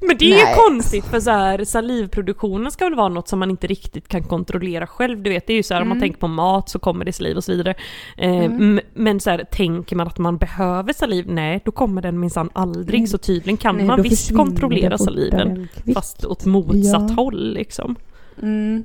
[0.00, 0.54] Men det är Nej.
[0.68, 4.86] konstigt för så här, salivproduktionen ska väl vara något som man inte riktigt kan kontrollera
[4.86, 5.22] själv.
[5.22, 6.06] Du vet, det är ju så här om man Mm.
[6.08, 7.74] tänker på mat så kommer det saliv och så vidare.
[8.16, 8.80] Eh, Mm.
[8.94, 11.24] Men så här, tänker man att man behöver saliv?
[11.28, 13.00] Nej, då kommer den minsann aldrig.
[13.00, 13.08] Nej.
[13.08, 15.68] Så tydligen kan Nej, man visst kontrollera saliven.
[15.94, 17.14] Fast åt motsatt Ja.
[17.16, 17.96] håll liksom.
[18.42, 18.84] Mm.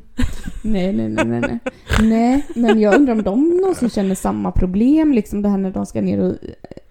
[0.61, 1.59] Nej, nej, nej, nej, nej.
[2.01, 5.85] Nej, men jag undrar om de någonsin känner samma problem, liksom det här när de
[5.85, 6.35] ska ner och eh,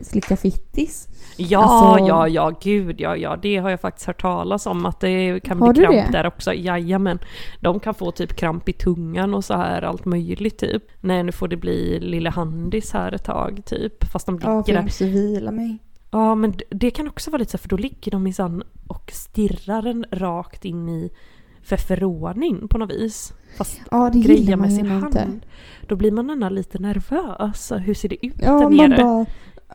[0.00, 1.08] slicka fittis.
[1.36, 3.36] Ja, Alltså- ja, ja, gud ja, ja.
[3.42, 6.18] Det har jag faktiskt hört talas om att det kan Har bli kramp det?
[6.18, 6.54] där också.
[6.54, 7.18] Jajamän.
[7.60, 10.82] De kan få typ kramp i tungan och så här allt möjligt typ.
[11.00, 14.04] Nej, nu får det bli lilla handis här ett tag typ.
[14.04, 14.84] Fast de ligger Ja, för jag där.
[14.84, 15.78] måste vila mig.
[16.10, 19.10] Ja, men det kan också vara lite så här, för då ligger de minsann och
[19.12, 21.10] stirrar en rakt in i
[21.62, 23.32] feferonin på något vis.
[23.58, 25.04] Fast Ja, det gillar med sin hand.
[25.04, 25.28] inte.
[25.86, 27.72] Då blir man gärna lite nervös.
[27.84, 29.02] Hur ser det ut Ja, där nere?
[29.02, 29.26] bara...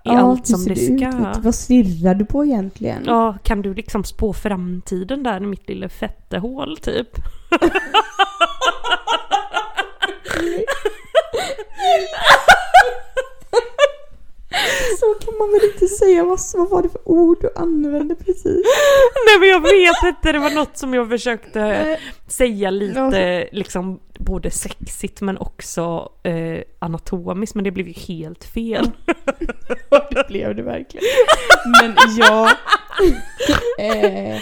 [0.04, 1.00] I allt som det ser ut?
[1.00, 1.34] ska.
[1.42, 3.04] Vad stirrar du på egentligen?
[3.06, 7.10] Ja, kan du liksom spå framtiden där i mitt lilla fettehål typ?
[15.00, 16.24] Så kan man väl inte säga?
[16.24, 18.66] Vad, vad var det för ord du använde precis?
[19.26, 22.00] Nej men jag vet inte, det var något som jag försökte Nej.
[22.28, 28.92] säga lite liksom både sexigt men också eh, anatomiskt men det blev ju helt fel.
[30.12, 31.06] det blev det verkligen.
[31.82, 32.52] Men ja...
[33.80, 34.42] eh,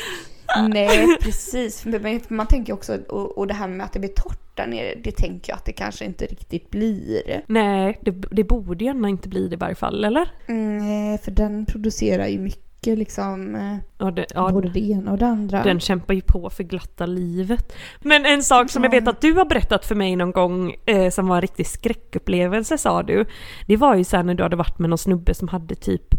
[0.69, 1.85] nej, precis.
[1.85, 4.95] Men Man tänker också, och, och det här med att det blir torrt där nere,
[5.03, 7.41] det tänker jag att det kanske inte riktigt blir.
[7.47, 10.29] Nej, det, det borde gärna inte bli det i varje fall, eller?
[10.47, 15.17] Mm, för den producerar ju mycket liksom, eh, Ja, det, ja, både det ena och
[15.17, 15.63] det andra.
[15.63, 17.73] Den kämpar ju på för glatta livet.
[18.01, 18.99] Men en sak som jag Ja.
[18.99, 22.77] vet att du har berättat för mig någon gång eh, som var en riktig skräckupplevelse
[22.77, 23.25] sa du.
[23.67, 26.15] Det var ju så här när du hade varit med någon snubbe som hade typ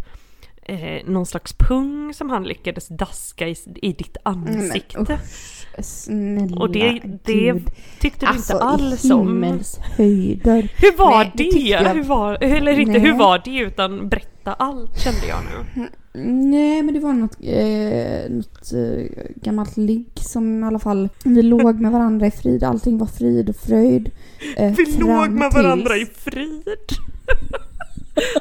[0.69, 4.99] eh, någon slags pung som han lyckades daska i, i ditt ansikte.
[5.09, 7.71] Men, usch, snälla Och det, det gud.
[8.01, 9.59] tyckte du Alltså inte alls om.
[9.97, 10.73] höjder.
[10.77, 11.59] Hur var Nej, det det?
[11.59, 13.19] jag- Hur var, eller inte hur Nej.
[13.19, 15.39] var det utan berätta allt kände jag
[15.77, 15.89] nu.
[16.23, 21.43] Nej men det var något, eh, något eh, gammalt ligg som i alla fall, vi
[21.43, 24.11] låg med varandra i frid, allting var frid och fröjd.
[24.57, 26.69] Eh, Vi låg med tills- varandra i frid.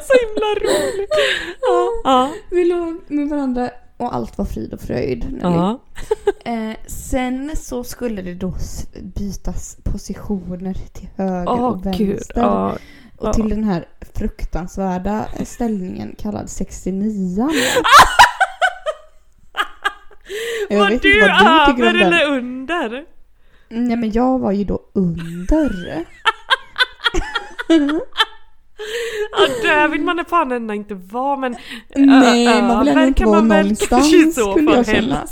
[0.02, 1.10] Så himla roligt.
[1.62, 2.32] Ja, ja.
[2.52, 5.40] Vi låg med varandra och allt var frid och fröjd.
[5.42, 5.80] Ja.
[6.46, 8.54] Eh, sen så skulle det då
[9.02, 12.06] bytas positioner till höger Åh och vänster.
[12.06, 12.20] gud.
[12.36, 12.78] Ja.
[13.18, 17.50] och till den här fruktansvärda ställningen kallad 69
[20.70, 23.06] Jag Var vet du inte vad du tycker över eller under?
[23.70, 26.06] Nej men jag var ju då under.
[29.32, 31.56] Ja, där vill man fan ändå inte vara men
[31.96, 35.28] Nej, ö- man vill ändå inte vara någonstans, i så skulle jag känna.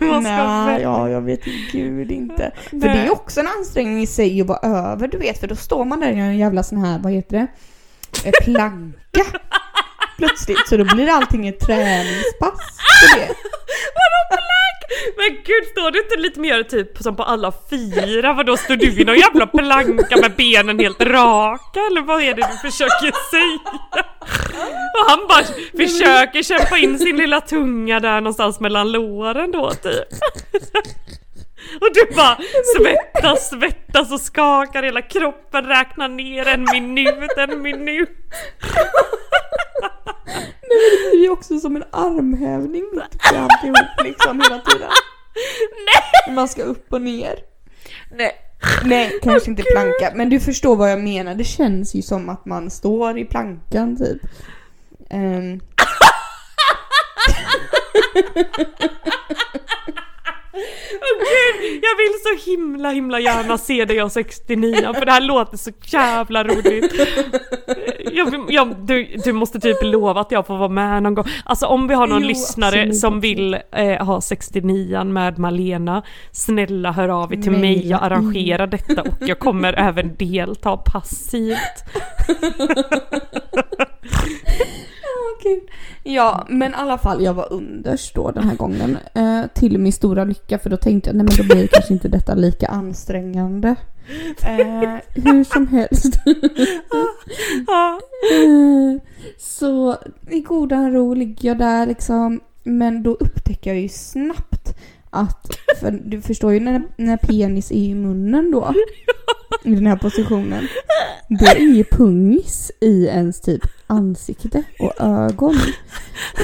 [0.00, 2.52] Nej, ja, jag vet inte, gud inte.
[2.70, 2.96] För Nej.
[2.96, 5.40] det är också en ansträngning i sig att vara över, du vet.
[5.40, 8.32] För då står man där i en jävla sån här, vad heter det?
[8.44, 9.24] Planka.
[10.18, 12.78] Plötsligt, så då blir allting ett träningspass.
[13.14, 13.34] Vadå?
[15.28, 18.32] Men gud, står du inte lite mer typ som på alla fyra?
[18.32, 22.48] Vadå, står du i någon jävla planka med benen helt raka eller vad är det
[22.50, 24.04] du försöker säga?
[24.98, 25.44] Och han bara
[25.76, 30.08] försöker kämpa in sin lilla tunga där någonstans mellan låren då typ.
[31.80, 32.38] Och du bara
[32.76, 38.10] svettas, svettas och skakar hela kroppen, räknar ner en minut, en minut.
[40.60, 44.90] Det blir ju också som en armhävning mitt i alltihop liksom hela tiden.
[45.86, 46.34] Nej!
[46.34, 47.38] Man ska upp och ner.
[48.10, 48.32] Nej.
[48.84, 50.12] Nej, kanske inte planka.
[50.14, 51.34] Men du förstår vad jag menar.
[51.34, 54.22] Det känns ju som att man står i plankan typ.
[55.10, 55.60] Ehm,
[61.18, 65.56] Gud, jag vill så himla himla gärna se dig jag 69 för det här låter
[65.56, 66.92] så jävla roligt.
[68.12, 71.24] Jag, jag, du, du måste typ lova att jag får vara med någon gång.
[71.44, 76.02] Alltså om vi har någon Jo, lyssnare absolut, som vill eh, ha 69 med Malena,
[76.32, 80.76] snälla hör av er till mig, Maila jag arrangerar detta och jag kommer även delta
[80.76, 81.84] passivt.
[85.48, 85.68] Gud.
[86.02, 88.98] Ja, men i alla fall jag var underst då den här gången.
[89.14, 92.08] Eh, till min stora lycka för då tänkte jag nej men då blir kanske inte
[92.08, 93.76] detta lika ansträngande.
[94.42, 96.20] Eh, hur som helst.
[97.66, 98.00] Ja.
[98.34, 99.00] Eh,
[99.38, 99.96] så
[100.30, 102.40] i godan ro ligger jag där liksom.
[102.62, 104.78] Men då upptäcker jag ju snabbt
[105.10, 108.74] att, för du förstår ju när, när penis är i munnen då.
[109.64, 110.68] I den här positionen.
[111.28, 115.56] Då är ju pungis i ens typ ansikte och ögon.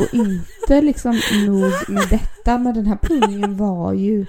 [0.01, 4.27] Och inte liksom nog med detta, men den här pungen var ju...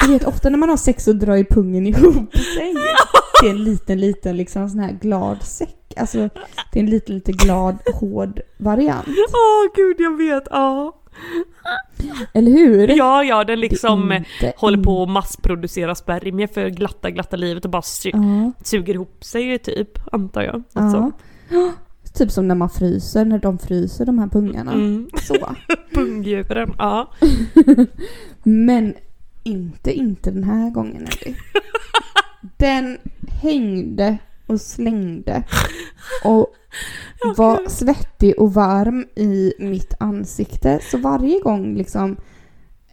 [0.00, 2.74] Du vet ofta när man har sex så drar ju pungen ihop sig.
[3.40, 5.94] Det är en liten, liten liksom sån här glad säck.
[5.96, 6.18] Alltså
[6.72, 9.06] det är en liten, lite glad, hård variant.
[9.08, 11.00] Åh gud jag vet, ja.
[12.32, 12.88] Eller hur?
[12.88, 17.64] Ja ja, den liksom eh, inte håller på att massproducera spermier för glatta glatta livet
[17.64, 18.52] och bara su- Ja.
[18.64, 20.62] suger ihop sig typ, antar jag.
[20.72, 21.12] Alltså.
[21.50, 21.72] ja.
[22.14, 24.72] Typ som när man fryser, när de fryser de här pungarna.
[24.72, 25.08] Mm.
[25.22, 25.34] Så.
[25.94, 27.10] Pungdjuren, ja.
[28.42, 28.94] Men
[29.42, 31.36] inte, inte den här gången Ellie.
[32.56, 32.98] Den
[33.42, 34.18] hängde
[34.54, 35.44] och slängde
[36.24, 36.46] och
[37.36, 40.80] var svettig och varm i mitt ansikte.
[40.90, 42.16] Så varje gång liksom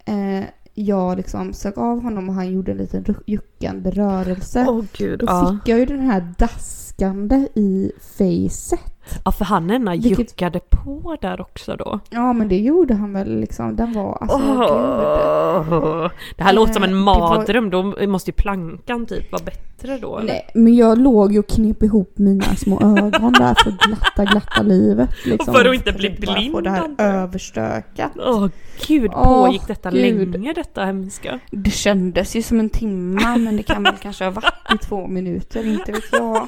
[0.05, 4.65] eh, jag liksom sög av honom och han gjorde en liten juckande rörelse.
[4.69, 5.59] Åh gud, Då ja.
[5.63, 8.79] fick jag ju den här daskande i facet.
[9.25, 11.99] Ja för han ena Vilket- juckade på där också då.
[12.09, 13.75] Ja men det gjorde han väl liksom.
[13.75, 14.57] Den var alltså gud.
[14.59, 16.11] Åh.
[16.37, 19.97] Det här låter som Eh, en var- mardröm, då måste ju plankan typ vara bättre
[19.97, 20.27] då eller?
[20.33, 24.25] Nej, men jag låg ju och knep ihop mina små ögon där för att glatta,
[24.25, 25.09] glatta livet.
[25.25, 25.53] Liksom.
[25.53, 28.11] För att inte bli bara få det här blind, överstökat.
[28.15, 28.47] Åh
[28.87, 30.31] gud, Åh, pågick detta gud.
[30.31, 31.39] länge detta hemska?
[31.51, 35.07] Det kändes ju som en timma, men det kan väl kanske ha varit i två
[35.07, 36.47] minuter, inte vet jag.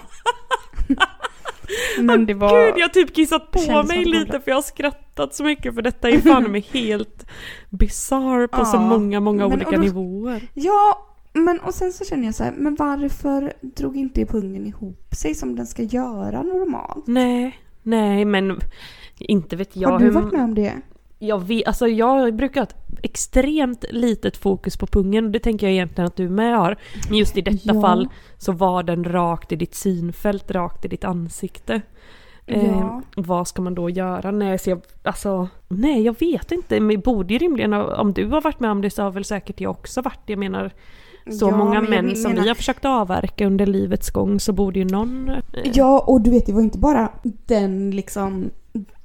[1.99, 2.65] Men det var...
[2.65, 4.39] Gud, jag har typ kissat på mig lite bra.
[4.39, 7.25] för jag har skrattat så mycket för detta är fan mig helt
[7.69, 10.41] bizarr på så Ja, många, många men olika då- nivåer.
[10.53, 15.15] Ja, men och sen så känner jag så här, men varför drog inte pungen ihop
[15.15, 17.07] sig som den ska göra normalt?
[17.07, 18.59] Nej, nej men
[19.19, 20.73] inte vet jag har du hur- varit med om det?
[21.19, 25.67] Jag, vet, alltså jag brukar ha ett extremt litet fokus på pungen och det tänker
[25.67, 26.77] jag egentligen att du med har.
[27.09, 27.81] Men just i detta Ja.
[27.81, 31.81] fall så var den rakt i ditt synfält, rakt i ditt ansikte.
[32.45, 33.01] Eh, Ja.
[33.15, 34.31] vad ska man då göra?
[34.31, 36.79] Nej, så jag, alltså, nej, jag vet inte.
[36.79, 39.61] Men borde ju rimligen, om du har varit med om det så har väl säkert
[39.61, 40.19] jag också varit.
[40.25, 40.71] Jag menar,
[41.39, 44.53] så Ja, många men män som menar- vi har försökt avverka under livets gång så
[44.53, 45.29] borde ju någon...
[45.29, 45.41] eh,
[45.73, 48.49] Ja, och du vet det var inte bara den liksom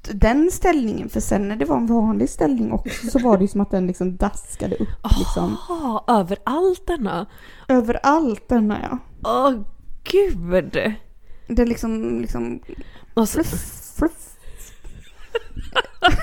[0.03, 3.49] den ställningen, för sen när det var en vanlig ställning också så var det ju
[3.49, 4.89] som att den liksom daskade upp
[5.19, 7.27] liksom Ah, överallt denna!
[7.69, 8.99] överallt denna ja.
[9.31, 9.55] Åh
[10.05, 10.79] gud!
[11.49, 12.61] Det liksom, liksom
[13.15, 14.35] Och så, fluff, fluff.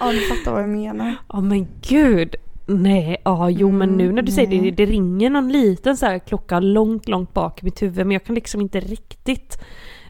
[0.00, 1.16] ja, du fattar vad jag menar.
[1.28, 2.34] Ja men gud!
[2.66, 4.70] Nej, ja jo men nu när du säger det, nej.
[4.70, 8.24] det ringer någon liten så här klocka långt, långt bak i mitt huvud men jag
[8.24, 9.58] kan liksom inte riktigt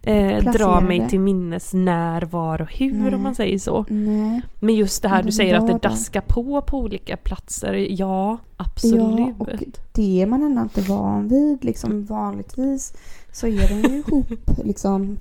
[0.07, 3.15] eh, dra mig till minnes när, var och hur Nej.
[3.15, 3.85] om man säger så.
[3.89, 4.43] Nej.
[4.61, 9.19] Men just det här du säger att det daskar på på olika platser, ja absolut.
[9.19, 9.49] Ja, och
[9.93, 11.65] det är man ändå inte van vid.
[11.65, 12.93] Liksom vanligtvis
[13.33, 15.17] så är den ju ihop liksom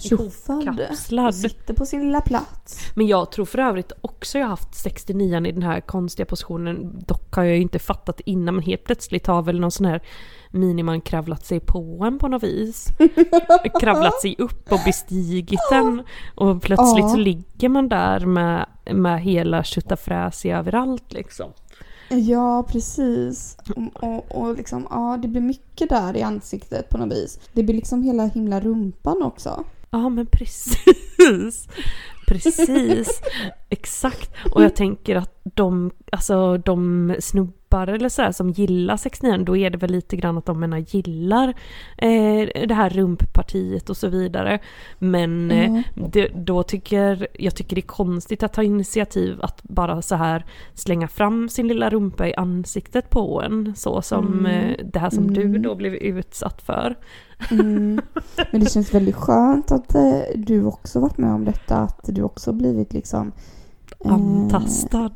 [0.00, 0.80] Tjoffad.
[1.34, 2.92] Sitter på sin lilla plats.
[2.94, 7.02] Men jag tror för övrigt också jag har haft 69 i den här konstiga positionen.
[7.06, 10.00] Dock har jag ju inte fattat innan men helt plötsligt har väl någon sån här
[10.50, 12.86] miniman kravlat sig på en på något vis.
[13.80, 16.02] kravlat sig upp och bestigit den.
[16.34, 17.08] Och plötsligt Ja.
[17.08, 21.52] så ligger man där med, med hela tjottafräs överallt liksom.
[22.08, 23.56] Ja, precis.
[23.76, 27.40] Och, och, och liksom, ja, det blir mycket där i ansiktet på något vis.
[27.52, 29.64] Det blir liksom hela himla rumpan också.
[29.90, 31.68] Ja men precis.
[32.26, 33.22] Precis.
[33.68, 34.30] Exakt.
[34.54, 37.14] Och jag tänker att de, alltså de
[37.70, 40.60] snubbar eller så här som gillar 69 då är det väl lite grann att de
[40.60, 41.48] menar gillar
[41.98, 44.58] eh, det här rumppartiet och så vidare.
[44.98, 50.02] Men eh, det, då tycker jag tycker det är konstigt att ta initiativ att bara
[50.02, 50.44] så här
[50.74, 53.74] slänga fram sin lilla rumpa i ansiktet på en.
[53.76, 56.96] Så som eh, det här som du då blev utsatt för.
[57.50, 58.00] Mm.
[58.52, 61.76] Men det känns väldigt skönt att eh, du också varit med om detta.
[61.76, 63.32] Att du också blivit liksom...
[64.04, 65.10] eh, Antastad.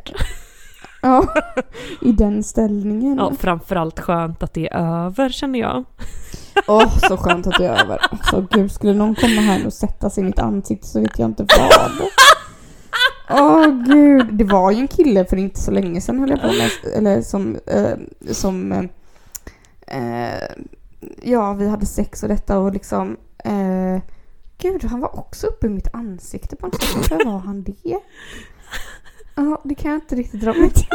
[1.04, 1.26] Ja,
[2.00, 3.16] i den ställningen.
[3.16, 5.84] Ja, framförallt skönt att det är över känner jag.
[6.68, 8.00] Åh, så skönt att det är över.
[8.30, 11.28] Så gud, skulle någon komma här och sätta sig i mitt ansikte så vet jag
[11.30, 12.08] inte vad.
[13.30, 16.46] Åh gud, det var ju en kille för inte så länge sedan höll jag på
[16.46, 17.98] med, eller som, eh,
[18.32, 18.84] som, eh,
[19.98, 20.48] eh,
[21.22, 24.02] ja vi hade sex och detta och liksom, eh,
[24.58, 27.10] gud han var också uppe i mitt ansikte på något sätt.
[27.10, 27.98] Varför var han det?
[29.34, 30.88] Ja, det kan jag inte riktigt dra mig till.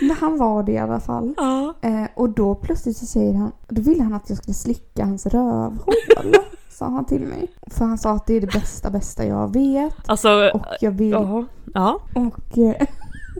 [0.08, 1.34] Men han var det i alla fall.
[1.36, 1.74] Ja.
[1.80, 5.26] Eh, och då plötsligt så säger han, då ville han att jag skulle slicka hans
[5.26, 5.94] rövhål.
[6.82, 7.48] sa han till mig.
[7.70, 9.94] För han sa att det är det bästa, bästa jag vet.
[10.06, 11.44] Alltså, Och jag vill, ja.
[11.74, 12.00] ja.
[12.14, 12.86] och, eh,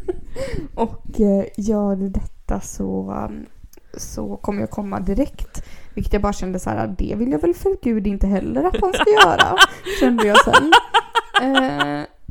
[0.75, 3.47] och eh, gör du detta så, um,
[3.97, 5.65] så kommer jag komma direkt.
[5.95, 8.81] Vilket jag bara kände så här, det vill jag väl för gud inte heller att
[8.81, 9.57] han ska göra.
[10.01, 10.73] Kände jag sen.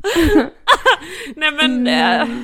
[1.35, 1.87] Nej men...
[1.87, 2.21] Mm.
[2.31, 2.37] Eh,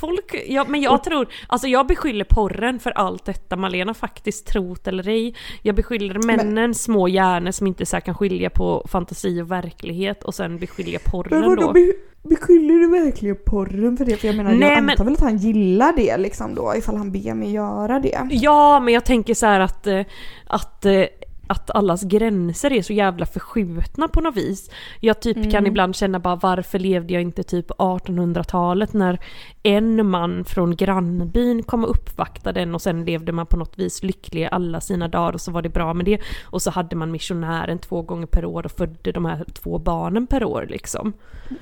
[0.00, 4.86] folk, ja, men jag tror, alltså jag beskyller porren för allt detta Malena faktiskt trot
[4.86, 5.34] eller ej.
[5.62, 10.34] Jag beskyller männen små hjärnor som inte så kan skilja på fantasi och verklighet och
[10.34, 11.72] sen beskyller porren Men vadå, då.
[11.72, 14.16] be, beskyller du verkligen porren för det?
[14.16, 16.96] För jag menar, Nej, jag men- antar väl att han gillar det liksom då, ifall
[16.96, 18.20] han ber mig göra det.
[18.30, 20.00] Ja, men jag tänker så här att, eh,
[20.46, 21.02] att, eh,
[21.46, 24.70] att allas gränser är så jävla förskjutna på något vis.
[25.00, 25.50] Jag typ Mm.
[25.50, 29.20] kan ibland känna bara varför levde jag inte typ 1800-talet när
[29.62, 34.02] en man från grannbyn kom och uppvaktade en och sen levde man på något vis
[34.02, 36.20] lycklig alla sina dagar och så var det bra med det.
[36.44, 40.26] Och så hade man missionären två gånger per år och födde de här två barnen
[40.26, 41.12] per år liksom.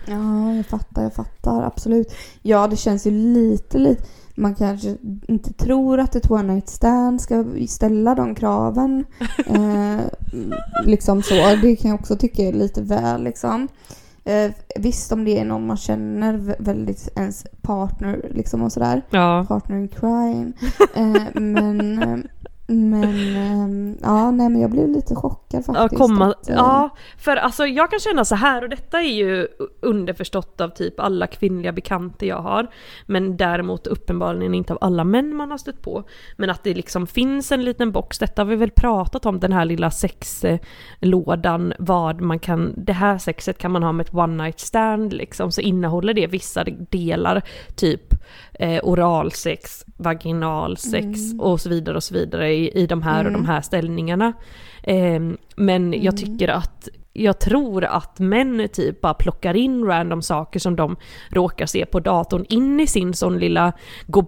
[0.07, 1.63] Ja, jag fattar, jag fattar.
[1.63, 2.15] Absolut.
[2.43, 4.03] Ja, det känns ju lite, lite...
[4.35, 4.97] Man kanske
[5.29, 9.05] inte tror att ett one night stand ska ställa de kraven.
[9.47, 10.01] eh,
[10.85, 11.35] liksom så.
[11.35, 13.69] Det kan jag också tycka är lite väl liksom.
[14.25, 19.03] Eh, visst om det är någon man känner vä- väldigt ens partner liksom och sådär.
[19.11, 19.45] Ja.
[19.49, 20.53] Partner in crime.
[20.95, 22.29] Eh, men...
[22.67, 26.03] Men eh, ja, nej men jag blev lite chockad Ja, faktiskt.
[26.03, 29.49] komma, att, eh, ja, för alltså jag kan känna så här och detta är ju
[29.81, 32.67] underförstått av typ alla kvinnliga bekanta jag har.
[33.07, 36.05] Men däremot uppenbarligen inte av alla män man har stött på.
[36.37, 39.53] Men att det liksom finns en liten box, detta har vi väl pratat om, den
[39.53, 44.43] här lilla sexlådan, vad man kan, det här sexet kan man ha med ett one
[44.45, 47.43] night stand liksom, så innehåller det vissa delar,
[47.75, 48.14] typ
[48.53, 53.45] eh, oralsex, vaginalsex och så vidare och så vidare i, i de här och de
[53.45, 54.33] här ställningarna.
[54.83, 60.61] Ehm, men jag tycker att jag tror att män typ bara plockar in random saker
[60.61, 60.97] som de
[61.31, 63.73] råkar se på datorn in i sin sån lilla
[64.07, 64.23] gå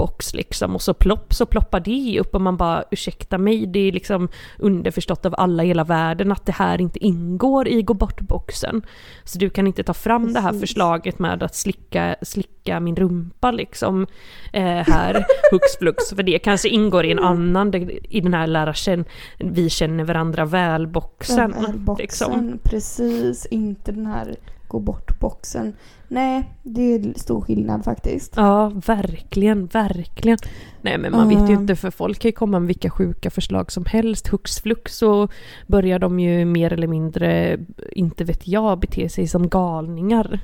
[0.00, 3.78] bort-box liksom och så plopp så ploppar det upp och man bara ursäkta mig, det
[3.88, 4.28] är liksom
[4.58, 8.82] underförstått av alla i hela världen att det här inte ingår i gå bort-boxen.
[9.24, 10.60] Så du kan inte ta fram det här Precis.
[10.60, 14.06] förslaget med att slicka, slicka min rumpa liksom
[14.52, 15.14] eh, här
[15.52, 19.04] hux flux för det kanske ingår i en annan, det- i den här lära känna,
[19.38, 21.54] vi känner varandra väl-boxen.
[21.84, 22.58] boxen Liksom.
[22.62, 23.46] precis.
[23.46, 24.36] Inte den här
[24.70, 25.72] gå bort-boxen.
[26.08, 28.32] Nej, det är stor skillnad faktiskt.
[28.36, 30.38] Ja, verkligen, verkligen.
[30.82, 31.60] Nej men man vet ju Mm.
[31.60, 34.28] inte för folk kan ju komma med vilka sjuka förslag som helst.
[34.28, 35.28] Hux flux så
[35.66, 37.58] börjar de ju mer eller mindre,
[37.92, 40.40] inte vet jag, bete sig som galningar.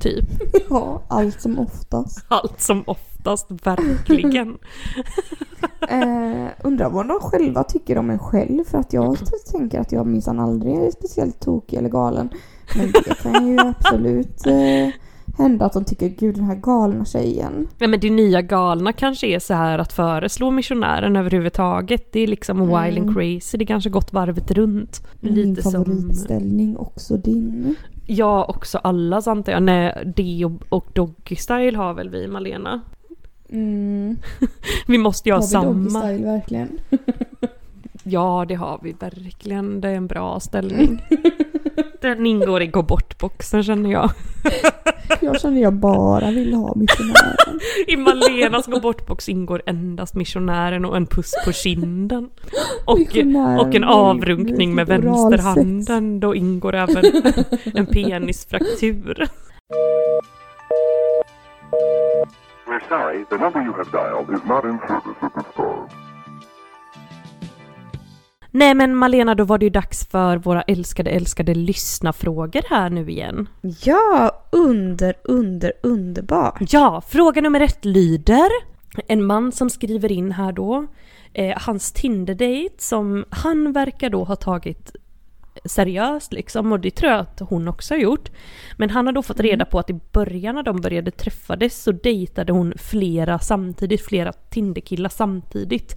[0.00, 0.24] Typ.
[0.70, 2.24] Ja, allt som oftast.
[2.28, 4.58] Allt som oftast, verkligen.
[5.88, 8.64] Eh, undrar vad de själva tycker om en själv.
[8.64, 9.16] För att jag
[9.52, 12.28] tänker att jag minsann aldrig är speciellt tokig eller galen.
[12.76, 14.88] Men det kan ju absolut eh,
[15.38, 17.68] hända att de tycker gud den här galna tjejen.
[17.78, 22.12] Ja, men det nya galna kanske är så här att föreslå missionären överhuvudtaget.
[22.12, 25.06] Det är liksom wild and crazy, det kanske gått varvet runt.
[25.20, 25.72] Min Lite som...
[25.72, 27.74] favoritställning, också din.
[28.06, 29.62] Ja, också allas antar jag.
[29.62, 32.80] Nej, det och, och Doggy Style har väl vi Malena?
[33.52, 34.16] Mm.
[34.86, 36.00] Vi måste ju ha Har vi doggy samma.
[36.02, 36.68] style verkligen?
[38.02, 39.80] Ja, det har vi verkligen.
[39.80, 41.02] Det är en bra ställning.
[42.00, 44.10] Den ingår i gå bort-boxen känner jag.
[45.20, 47.60] Jag känner jag bara vill ha missionären.
[47.86, 52.30] I Malenas gå bort-box ingår endast missionären och en puss på kinden.
[52.84, 53.00] Och,
[53.60, 56.20] och en avrunkning med vänsterhanden.
[56.20, 57.04] Då ingår även
[57.74, 59.28] en penisfraktur.
[62.66, 66.09] We're sorry, the number you have dialed is not in service at this time.
[68.50, 73.10] Nej men Malena, då var det ju dags för våra älskade, älskade lyssnafrågor här nu
[73.10, 73.48] igen.
[73.84, 76.72] Ja, under, under, underbart.
[76.72, 78.48] Ja, fråga nummer ett lyder.
[79.06, 80.86] En man som skriver in här då.
[81.32, 84.92] Eh, hans Tinder-date som han verkar då ha tagit
[85.64, 88.30] seriöst liksom och det tror jag att hon också har gjort.
[88.76, 91.92] Men han har då fått reda på att i början när de började träffades så
[91.92, 95.96] dejtade hon flera samtidigt, flera Tinder-killar samtidigt.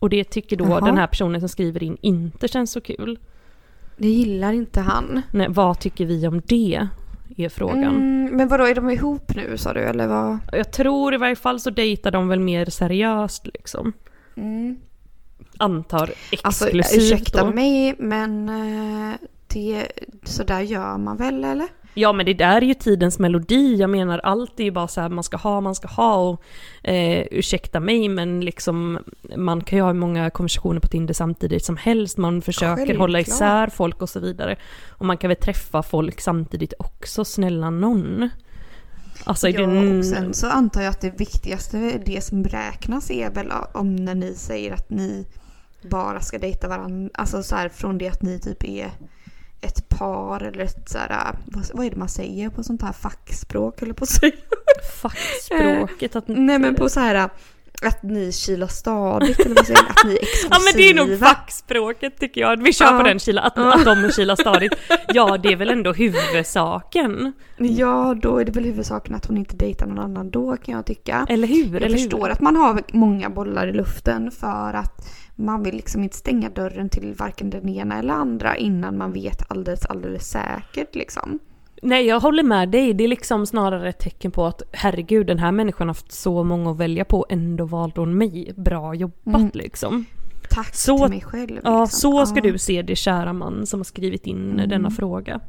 [0.00, 0.80] Och det tycker då Jaha.
[0.80, 3.18] den här personen som skriver in inte känns så kul.
[3.96, 5.22] Det gillar inte han.
[5.32, 6.88] Nej, vad tycker vi om det?
[7.36, 7.84] Är frågan.
[7.96, 10.38] Mm, men vadå, är de ihop nu sa du eller vad?
[10.52, 13.92] Jag tror i varje fall så dejtar de väl mer seriöst liksom.
[14.36, 14.76] Mm.
[15.58, 16.10] Antar
[16.42, 17.50] Alltså exklusivt ursäkta då.
[17.52, 19.14] mig men eh,
[19.46, 19.86] det,
[20.24, 21.68] så där gör man väl eller?
[21.94, 25.00] Ja men det där är ju tidens melodi, jag menar allt är ju bara så
[25.00, 26.42] här man ska ha, man ska ha och
[26.88, 28.98] eh, ursäkta mig men liksom
[29.36, 32.98] man kan ju ha många konversationer på Tinder samtidigt som helst, man försöker Självklart.
[32.98, 34.56] hålla isär folk och så vidare.
[34.88, 38.28] Och man kan väl träffa folk samtidigt också, snälla någon.
[39.24, 43.52] Alltså Ja, och sen så antar jag att det viktigaste, det som räknas är väl
[43.74, 45.26] om när ni säger att ni
[45.90, 47.10] bara ska dejta varandra.
[47.14, 48.90] Alltså så här från det att ni typ är
[49.60, 52.92] ett par eller ett så här, vad, vad är det man säger på sånt här
[52.92, 54.32] fackspråk eller på att säga?
[55.02, 56.24] Fackspråket att...
[56.28, 57.30] Nej men på så här
[57.86, 59.90] att ni kilar stadigt eller vad säger man?
[59.90, 60.48] Att ni är exklusiva.
[60.56, 62.98] Ja men det är nog fackspråket tycker jag, vi kör Ja.
[62.98, 64.74] på den kila, att, att de kilar stadigt.
[65.08, 67.32] Ja det är väl ändå huvudsaken.
[67.58, 70.86] Ja, då är det väl huvudsaken att hon inte dejtar någon annan då kan jag
[70.86, 71.26] tycka.
[71.28, 71.72] Eller hur?
[71.72, 72.30] Jag eller förstår hur?
[72.30, 76.88] att man har många bollar i luften för att man vill liksom inte stänga dörren
[76.88, 81.38] till varken den ena eller andra innan man vet alldeles, alldeles säkert liksom.
[81.82, 85.38] Nej jag håller med dig, det är liksom snarare ett tecken på att herregud den
[85.38, 88.52] här människan har haft så många att välja på, ändå valde hon mig.
[88.56, 89.50] Bra jobbat Mm.
[89.54, 90.04] liksom.
[90.50, 91.60] Tack Så- till mig själv.
[91.64, 92.00] Ja, liksom.
[92.00, 94.68] så ska Ja, du se det kära man som har skrivit in Mm.
[94.68, 95.40] denna fråga.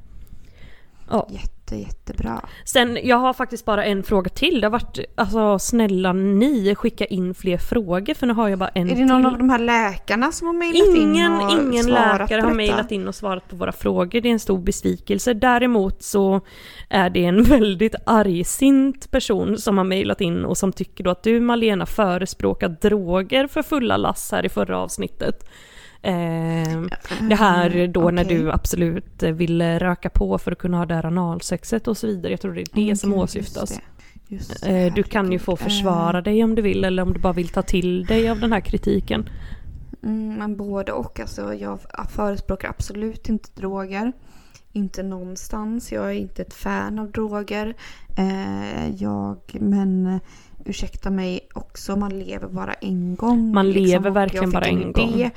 [1.09, 1.27] Ja.
[1.29, 2.41] Jätte, jättebra.
[2.65, 4.61] Sen, jag har faktiskt bara en fråga till.
[4.61, 8.69] Det har varit, alltså snälla ni, skicka in fler frågor för nu har jag bara
[8.69, 9.31] en Är det någon till.
[9.31, 13.07] av de här läkarna som har mejlat in Ingen, och ingen läkare har mejlat in
[13.07, 14.21] och svarat på våra frågor.
[14.21, 15.33] Det är en stor besvikelse.
[15.33, 16.41] Däremot så
[16.89, 21.23] är det en väldigt argsint person som har mejlat in och som tycker då att
[21.23, 25.49] du Malena förespråkar droger för fulla lass här i förra avsnittet.
[26.03, 26.81] Eh,
[27.29, 28.37] det här då när okej.
[28.37, 32.31] du absolut ville röka på för att kunna ha det här analsexet och så vidare.
[32.33, 33.71] Jag tror det är det Mm, som åsyftas.
[33.71, 33.81] just det.
[34.35, 37.33] Just Eh, Du kan ju få försvara dig om du vill eller om du bara
[37.33, 39.29] vill ta till dig av den här kritiken.
[40.03, 41.19] Mm, men både och.
[41.19, 41.79] Alltså, jag
[42.09, 44.11] förespråkar absolut inte droger.
[44.73, 45.91] Inte någonstans.
[45.91, 47.73] Jag är inte ett fan av droger.
[48.17, 50.17] Eh, jag, men eh,
[50.65, 53.53] ursäkta mig också, man lever bara en gång.
[53.53, 55.31] Man lever och jag verkligen bara en idé, gång.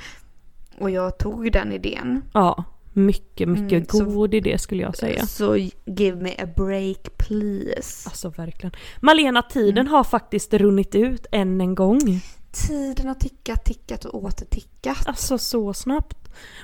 [0.79, 2.21] Och jag tog den idén.
[2.33, 2.63] Ja,
[2.93, 5.25] mycket, mycket Mm, så- god idé skulle jag säga.
[5.25, 5.55] Så
[5.85, 8.09] give me a break please.
[8.09, 8.71] Alltså verkligen.
[9.01, 11.99] Malena, tiden har faktiskt runnit ut än en gång.
[12.67, 15.07] Tiden har tickat, tickat och åter tickat.
[15.07, 16.17] Alltså så snabbt.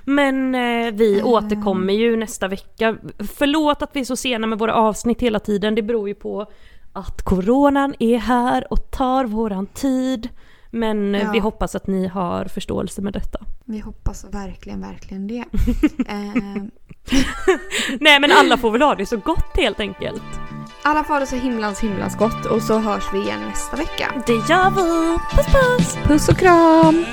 [0.06, 1.26] Men eh, vi Eh.
[1.26, 2.98] återkommer ju nästa vecka.
[3.20, 5.76] Förlåt att vi är så sena med våra avsnitt hela tiden.
[5.76, 6.46] Det beror ju på
[6.94, 10.30] att coronan är här och tar våran tid.
[10.72, 11.32] Men eh, Ja.
[11.32, 13.40] vi hoppas att ni har förståelse med detta.
[13.66, 15.38] Vi hoppas verkligen, verkligen det.
[16.08, 16.64] eh,
[18.00, 20.22] Nej men alla får väl ha det så gott helt enkelt.
[20.84, 24.24] alla får ha det så himlans himlans gott och så hörs vi igen nästa vecka.
[24.28, 25.18] Det gör vi!
[25.36, 25.98] Puss puss!
[26.08, 27.06] Puss och kram!